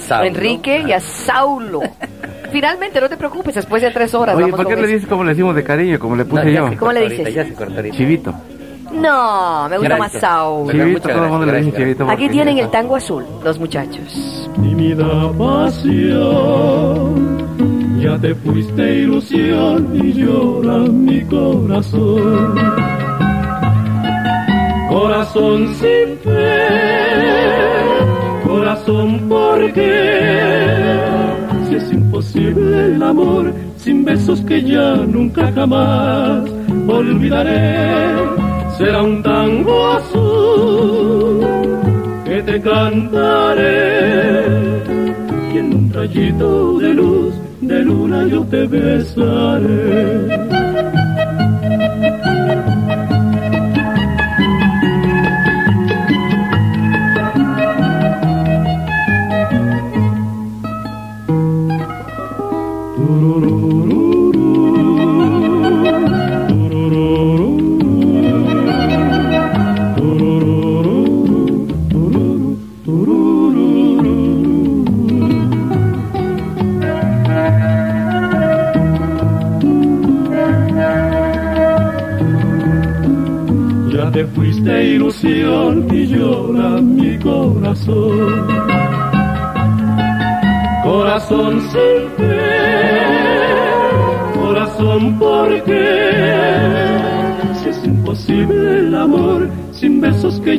Saulo. 0.06 0.24
Enrique 0.26 0.84
y 0.86 0.92
a 0.92 1.00
Saulo. 1.00 1.80
Finalmente, 2.52 3.00
no 3.00 3.08
te 3.08 3.16
preocupes, 3.16 3.54
después 3.54 3.80
de 3.80 3.90
tres 3.92 4.12
horas 4.14 4.34
Oye, 4.34 4.50
vamos 4.50 4.64
¿por 4.64 4.74
qué 4.74 4.80
le 4.80 4.88
dices 4.88 5.08
como 5.08 5.22
le 5.22 5.30
decimos 5.30 5.54
de 5.54 5.62
cariño, 5.62 5.98
como 6.00 6.16
le 6.16 6.24
No, 6.24 6.30
puse 6.30 6.52
ya 6.52 6.68
yo? 6.70 6.76
¿Cómo 6.78 6.92
le 6.92 7.00
ahorita, 7.00 7.16
dices? 7.22 7.34
Ya 7.34 7.44
se 7.44 7.54
cortó 7.54 7.76
ahorita. 7.76 7.96
Chivito. 7.96 8.34
No, 8.92 9.68
me 9.68 9.78
gusta 9.78 9.96
más. 9.96 10.12
Bueno, 10.64 10.84
Chivito, 10.84 11.08
todo 11.08 11.24
el 11.24 11.30
mundo 11.30 11.46
le 11.46 11.62
dice 11.62 11.76
chivito. 11.76 12.10
Aquí 12.10 12.28
tienen 12.28 12.58
el 12.58 12.68
tango 12.70 12.96
azul, 12.96 13.24
los 13.44 13.58
muchachos. 13.60 14.50
tímida 14.60 15.30
pasión. 15.38 17.38
Ya 18.00 18.18
te 18.18 18.34
fuiste 18.34 18.94
ilusión 18.94 19.90
y 19.94 20.12
llora 20.14 20.78
mi 20.90 21.20
corazón. 21.26 22.99
Corazón 24.90 25.68
sin 25.74 26.18
fe, 26.18 26.58
corazón 28.44 29.20
porque 29.28 29.88
si 31.68 31.76
es 31.76 31.92
imposible 31.92 32.86
el 32.86 33.00
amor 33.00 33.54
sin 33.76 34.04
besos 34.04 34.40
que 34.40 34.60
ya 34.60 34.96
nunca 34.96 35.52
jamás 35.52 36.42
olvidaré, 36.88 38.16
será 38.76 39.02
un 39.04 39.22
tango 39.22 39.92
azul 39.92 41.40
que 42.24 42.42
te 42.42 42.60
cantaré 42.60 43.70
y 45.54 45.58
en 45.58 45.72
un 45.72 45.92
rayito 45.92 46.78
de 46.80 46.94
luz 46.94 47.34
de 47.60 47.78
luna 47.84 48.26
yo 48.26 48.42
te 48.44 48.66
besaré. 48.66 50.59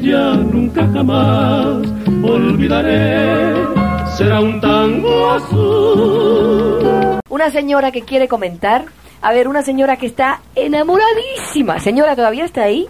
Ya 0.02 0.34
nunca 0.34 0.88
jamás 0.94 1.84
olvidaré, 2.24 3.54
será 4.18 4.40
un 4.42 4.60
tango 4.60 5.32
azul. 5.32 7.20
Una 7.30 7.50
señora 7.50 7.92
que 7.92 8.02
quiere 8.02 8.28
comentar. 8.28 8.86
A 9.22 9.32
ver, 9.32 9.48
una 9.48 9.62
señora 9.62 9.98
que 9.98 10.08
está 10.08 10.42
enamoradísima. 10.56 11.80
Señora, 11.80 12.16
¿todavía 12.16 12.44
está 12.46 12.64
ahí? 12.64 12.88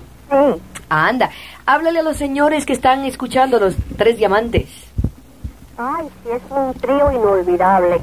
Anda, 0.88 1.30
háblale 1.66 2.00
a 2.00 2.04
los 2.04 2.16
señores 2.16 2.66
que 2.66 2.74
están 2.74 3.04
escuchando 3.04 3.60
los 3.60 3.76
tres 3.98 4.18
diamantes. 4.18 4.70
Ay, 5.78 6.08
sí, 6.24 6.30
es 6.34 6.42
un 6.50 6.74
trío 6.76 7.12
inolvidable. 7.12 8.00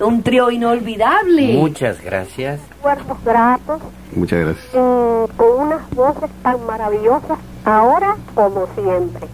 Un 0.00 0.22
trío 0.22 0.50
inolvidable. 0.50 1.54
Muchas 1.54 2.00
gracias. 2.02 2.60
Cuerpos 2.84 3.16
gratos, 3.24 3.80
Muchas 4.14 4.40
gracias. 4.40 4.66
con 4.72 5.58
unas 5.58 5.90
voces 5.92 6.30
tan 6.42 6.66
maravillosas, 6.66 7.38
ahora 7.64 8.14
como 8.34 8.68
siempre. 8.74 9.26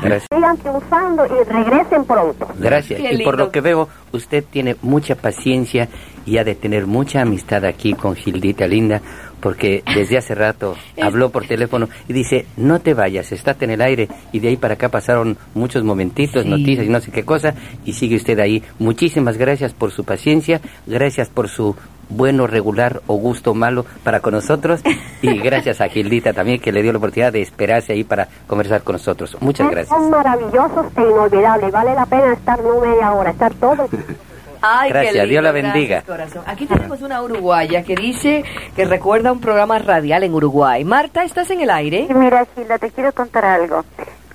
Gracias. 0.00 0.28
Sigan 0.32 0.56
triunfando 0.58 1.26
y 1.26 1.42
regresen 1.42 2.04
pronto. 2.04 2.46
Gracias. 2.56 3.00
Y 3.12 3.24
por 3.24 3.36
lo 3.36 3.50
que 3.50 3.60
veo, 3.60 3.88
usted 4.12 4.44
tiene 4.48 4.76
mucha 4.82 5.16
paciencia 5.16 5.88
y 6.24 6.38
ha 6.38 6.44
de 6.44 6.54
tener 6.54 6.86
mucha 6.86 7.22
amistad 7.22 7.64
aquí 7.64 7.94
con 7.94 8.14
Gildita 8.14 8.68
Linda, 8.68 9.02
porque 9.44 9.84
desde 9.94 10.16
hace 10.16 10.34
rato 10.34 10.74
habló 11.02 11.28
por 11.28 11.46
teléfono 11.46 11.90
y 12.08 12.14
dice, 12.14 12.46
no 12.56 12.80
te 12.80 12.94
vayas, 12.94 13.30
estate 13.30 13.66
en 13.66 13.72
el 13.72 13.82
aire. 13.82 14.08
Y 14.32 14.40
de 14.40 14.48
ahí 14.48 14.56
para 14.56 14.72
acá 14.72 14.88
pasaron 14.88 15.36
muchos 15.52 15.84
momentitos, 15.84 16.44
Sí. 16.44 16.48
noticias 16.48 16.86
y 16.86 16.88
no 16.88 16.98
sé 16.98 17.10
qué 17.10 17.24
cosa, 17.26 17.52
y 17.84 17.92
sigue 17.92 18.16
usted 18.16 18.38
ahí. 18.40 18.62
Muchísimas 18.78 19.36
gracias 19.36 19.74
por 19.74 19.90
su 19.90 20.02
paciencia, 20.04 20.62
gracias 20.86 21.28
por 21.28 21.50
su 21.50 21.76
bueno, 22.08 22.46
regular 22.46 23.02
o 23.06 23.16
gusto 23.16 23.52
malo 23.52 23.84
para 24.02 24.20
con 24.20 24.32
nosotros 24.32 24.80
y 25.20 25.38
gracias 25.40 25.82
a 25.82 25.88
Gildita 25.88 26.32
también 26.32 26.58
que 26.58 26.72
le 26.72 26.82
dio 26.82 26.92
la 26.92 26.98
oportunidad 26.98 27.32
de 27.32 27.42
esperarse 27.42 27.92
ahí 27.92 28.04
para 28.04 28.28
conversar 28.46 28.82
con 28.82 28.94
nosotros. 28.94 29.36
Muchas 29.40 29.70
gracias. 29.70 29.88
Son 29.98 30.10
maravillosos 30.10 30.86
e 30.96 31.02
inolvidables. 31.02 31.70
Vale 31.70 31.94
la 31.94 32.06
pena 32.06 32.32
estar 32.32 32.62
no 32.62 32.80
media 32.80 33.12
hora, 33.12 33.30
estar 33.30 33.52
todo. 33.54 33.90
Ay, 34.66 34.88
qué 34.88 34.92
Gracias, 34.94 35.14
lindo, 35.14 35.28
Dios 35.28 35.44
la 35.44 35.52
gracias, 35.52 35.72
bendiga. 35.74 36.02
corazón. 36.02 36.42
Aquí 36.46 36.66
tenemos 36.66 37.02
una 37.02 37.22
uruguaya 37.22 37.82
que 37.82 37.94
dice 37.94 38.44
que 38.74 38.84
recuerda 38.86 39.30
un 39.32 39.40
programa 39.40 39.78
radial 39.78 40.22
en 40.24 40.32
Uruguay. 40.34 40.84
Marta, 40.84 41.22
¿estás 41.24 41.50
en 41.50 41.60
el 41.60 41.70
aire? 41.70 42.06
Mira, 42.14 42.46
Gilda, 42.54 42.78
te 42.78 42.90
quiero 42.90 43.12
contar 43.12 43.44
algo. 43.44 43.84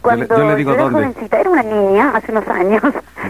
Cuando 0.01 0.27
yo 0.37 0.47
le 0.47 0.55
digo 0.55 0.73
era 0.73 0.83
dónde. 0.83 0.99
jovencita, 0.99 1.39
era 1.39 1.49
una 1.49 1.63
niña 1.63 2.11
hace 2.15 2.31
unos 2.31 2.47
años. 2.47 2.81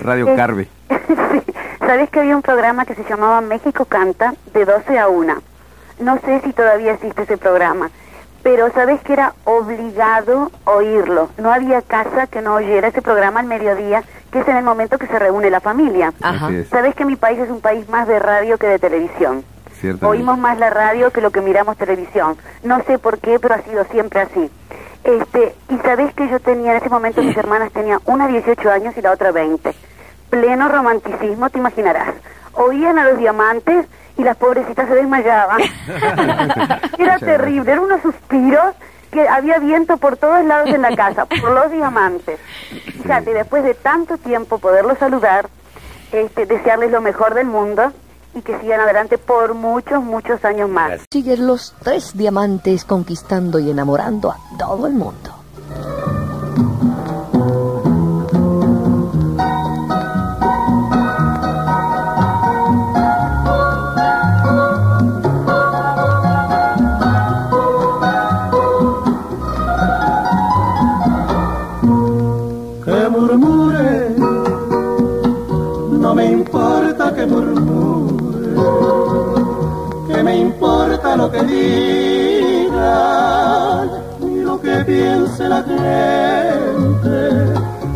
Radio 0.04 0.28
Eh, 0.28 0.36
Carve. 0.36 0.68
sí, 0.90 1.42
sabes 1.80 2.10
que 2.10 2.20
había 2.20 2.36
un 2.36 2.42
programa 2.44 2.86
que 2.86 2.94
se 2.96 3.04
llamaba 3.06 3.42
México 3.42 3.86
Canta 3.86 4.34
de 4.54 4.66
12 4.66 5.00
a 5.00 5.08
1. 5.08 5.36
No 6.02 6.20
sé 6.20 6.42
si 6.44 6.54
todavía 6.54 6.94
existe 6.94 7.24
ese 7.24 7.38
programa, 7.38 7.90
pero 8.44 8.72
sabes 8.72 9.02
que 9.02 9.14
era 9.14 9.34
obligado 9.46 10.52
oírlo. 10.66 11.30
No 11.38 11.52
había 11.52 11.82
casa 11.82 12.28
que 12.28 12.42
no 12.42 12.54
oyera 12.56 12.90
ese 12.90 13.02
programa 13.02 13.40
al 13.40 13.48
mediodía, 13.48 14.04
que 14.32 14.40
es 14.40 14.48
en 14.48 14.58
el 14.58 14.64
momento 14.64 14.98
que 14.98 15.08
se 15.08 15.20
reúne 15.20 15.50
la 15.50 15.60
familia. 15.60 16.14
Ajá. 16.22 16.50
Sabes 16.70 16.96
que 16.96 17.06
mi 17.06 17.16
país 17.16 17.40
es 17.40 17.50
un 17.50 17.62
país 17.62 17.88
más 17.90 18.08
de 18.08 18.20
radio 18.20 18.58
que 18.58 18.68
de 18.68 18.80
televisión. 18.80 19.44
Oímos 20.02 20.38
más 20.38 20.58
la 20.58 20.70
radio 20.70 21.12
que 21.12 21.22
lo 21.22 21.32
que 21.32 21.42
miramos 21.42 21.78
televisión. 21.78 22.36
No 22.64 22.84
sé 22.84 23.00
por 23.00 23.20
qué, 23.20 23.40
pero 23.40 23.56
ha 23.56 23.62
sido 23.62 23.86
siempre 23.86 24.22
así. 24.22 24.52
Este, 25.04 25.56
y 25.70 25.78
sabes 25.78 26.14
que 26.14 26.28
yo 26.28 26.40
tenía 26.40 26.72
en 26.72 26.78
ese 26.78 26.90
momento 26.90 27.22
mis 27.22 27.38
hermanas 27.38 27.72
tenían 27.72 28.00
una 28.06 28.28
18 28.28 28.70
años 28.70 28.98
y 28.98 29.02
la 29.02 29.12
otra 29.12 29.32
20. 29.32 29.74
Pleno 30.30 30.68
romanticismo, 30.68 31.50
te 31.50 31.60
imaginarás. 31.60 32.14
Oían 32.54 33.00
a 33.00 33.06
los 33.06 33.18
diamantes 33.18 33.86
y 34.18 34.24
las 34.24 34.36
pobrecitas 34.36 34.88
se 34.88 34.96
desmayaban. 34.96 35.62
Era 36.98 37.18
terrible, 37.20 37.72
eran 37.72 37.86
unos 37.86 38.02
suspiros 38.02 38.76
que 39.12 39.28
había 39.28 39.60
viento 39.60 39.98
por 39.98 40.18
todos 40.18 40.44
lados 40.46 40.70
en 40.70 40.82
la 40.82 40.96
casa, 40.96 41.26
por 41.42 41.52
los 41.52 41.72
diamantes. 41.72 42.40
Fíjate, 43.02 43.34
después 43.34 43.64
de 43.64 43.74
tanto 43.74 44.18
tiempo 44.18 44.60
poderlos 44.60 44.98
saludar, 44.98 45.50
este, 46.12 46.46
desearles 46.46 46.92
lo 46.92 47.02
mejor 47.02 47.34
del 47.34 47.48
mundo 47.48 47.92
y 48.36 48.42
que 48.42 48.60
sigan 48.60 48.80
adelante 48.80 49.18
por 49.18 49.54
muchos, 49.54 50.04
muchos 50.04 50.44
años 50.46 50.70
más. 50.70 51.02
Siguen 51.12 51.48
los 51.48 51.76
tres 51.84 52.16
diamantes 52.16 52.86
conquistando 52.86 53.60
y 53.60 53.70
enamorando 53.72 54.32
a 54.32 54.38
todo 54.58 54.88
el 54.88 54.94
mundo. 54.94 55.36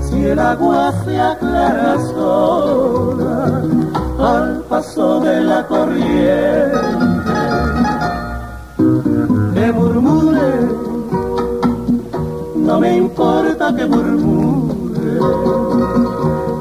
Si 0.01 0.25
el 0.25 0.39
agua 0.39 0.93
se 1.03 1.19
aclara 1.19 1.95
sola 2.13 3.61
al 4.19 4.63
paso 4.69 5.19
de 5.21 5.41
la 5.41 5.65
corriente, 5.67 6.79
que 9.53 9.71
murmure 9.71 10.83
no 12.73 12.79
me 12.79 12.95
importa 12.95 13.75
que 13.75 13.85
murmure, 13.85 15.19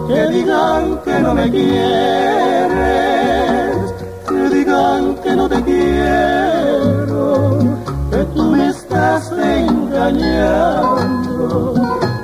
que 0.09 0.29
digan 0.29 0.99
que 1.05 1.21
no 1.21 1.35
me 1.35 1.51
quieres, 1.51 2.83
que 4.29 4.49
digan 4.51 5.15
que 5.23 5.37
no 5.37 5.49
te 5.49 5.63
quiero, 5.63 6.42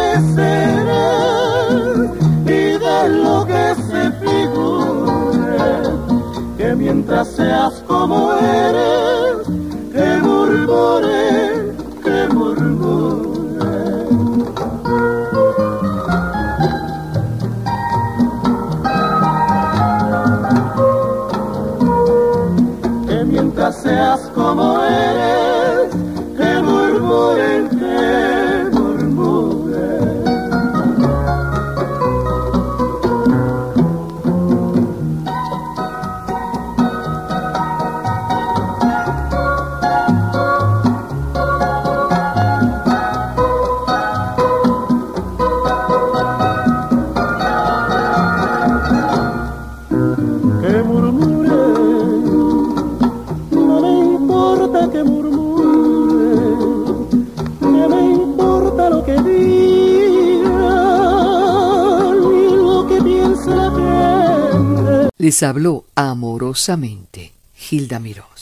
y 2.47 2.79
de 2.87 3.09
lo 3.23 3.47
que 3.47 3.75
se 3.89 4.11
figure 4.23 5.57
que 6.59 6.75
mientras 6.75 7.29
seas 7.29 7.75
como 7.87 8.33
eres, 8.35 8.94
Les 65.25 65.43
habló 65.43 65.87
amorosamente 65.95 67.33
Hilda 67.71 67.99
Miró. 67.99 68.34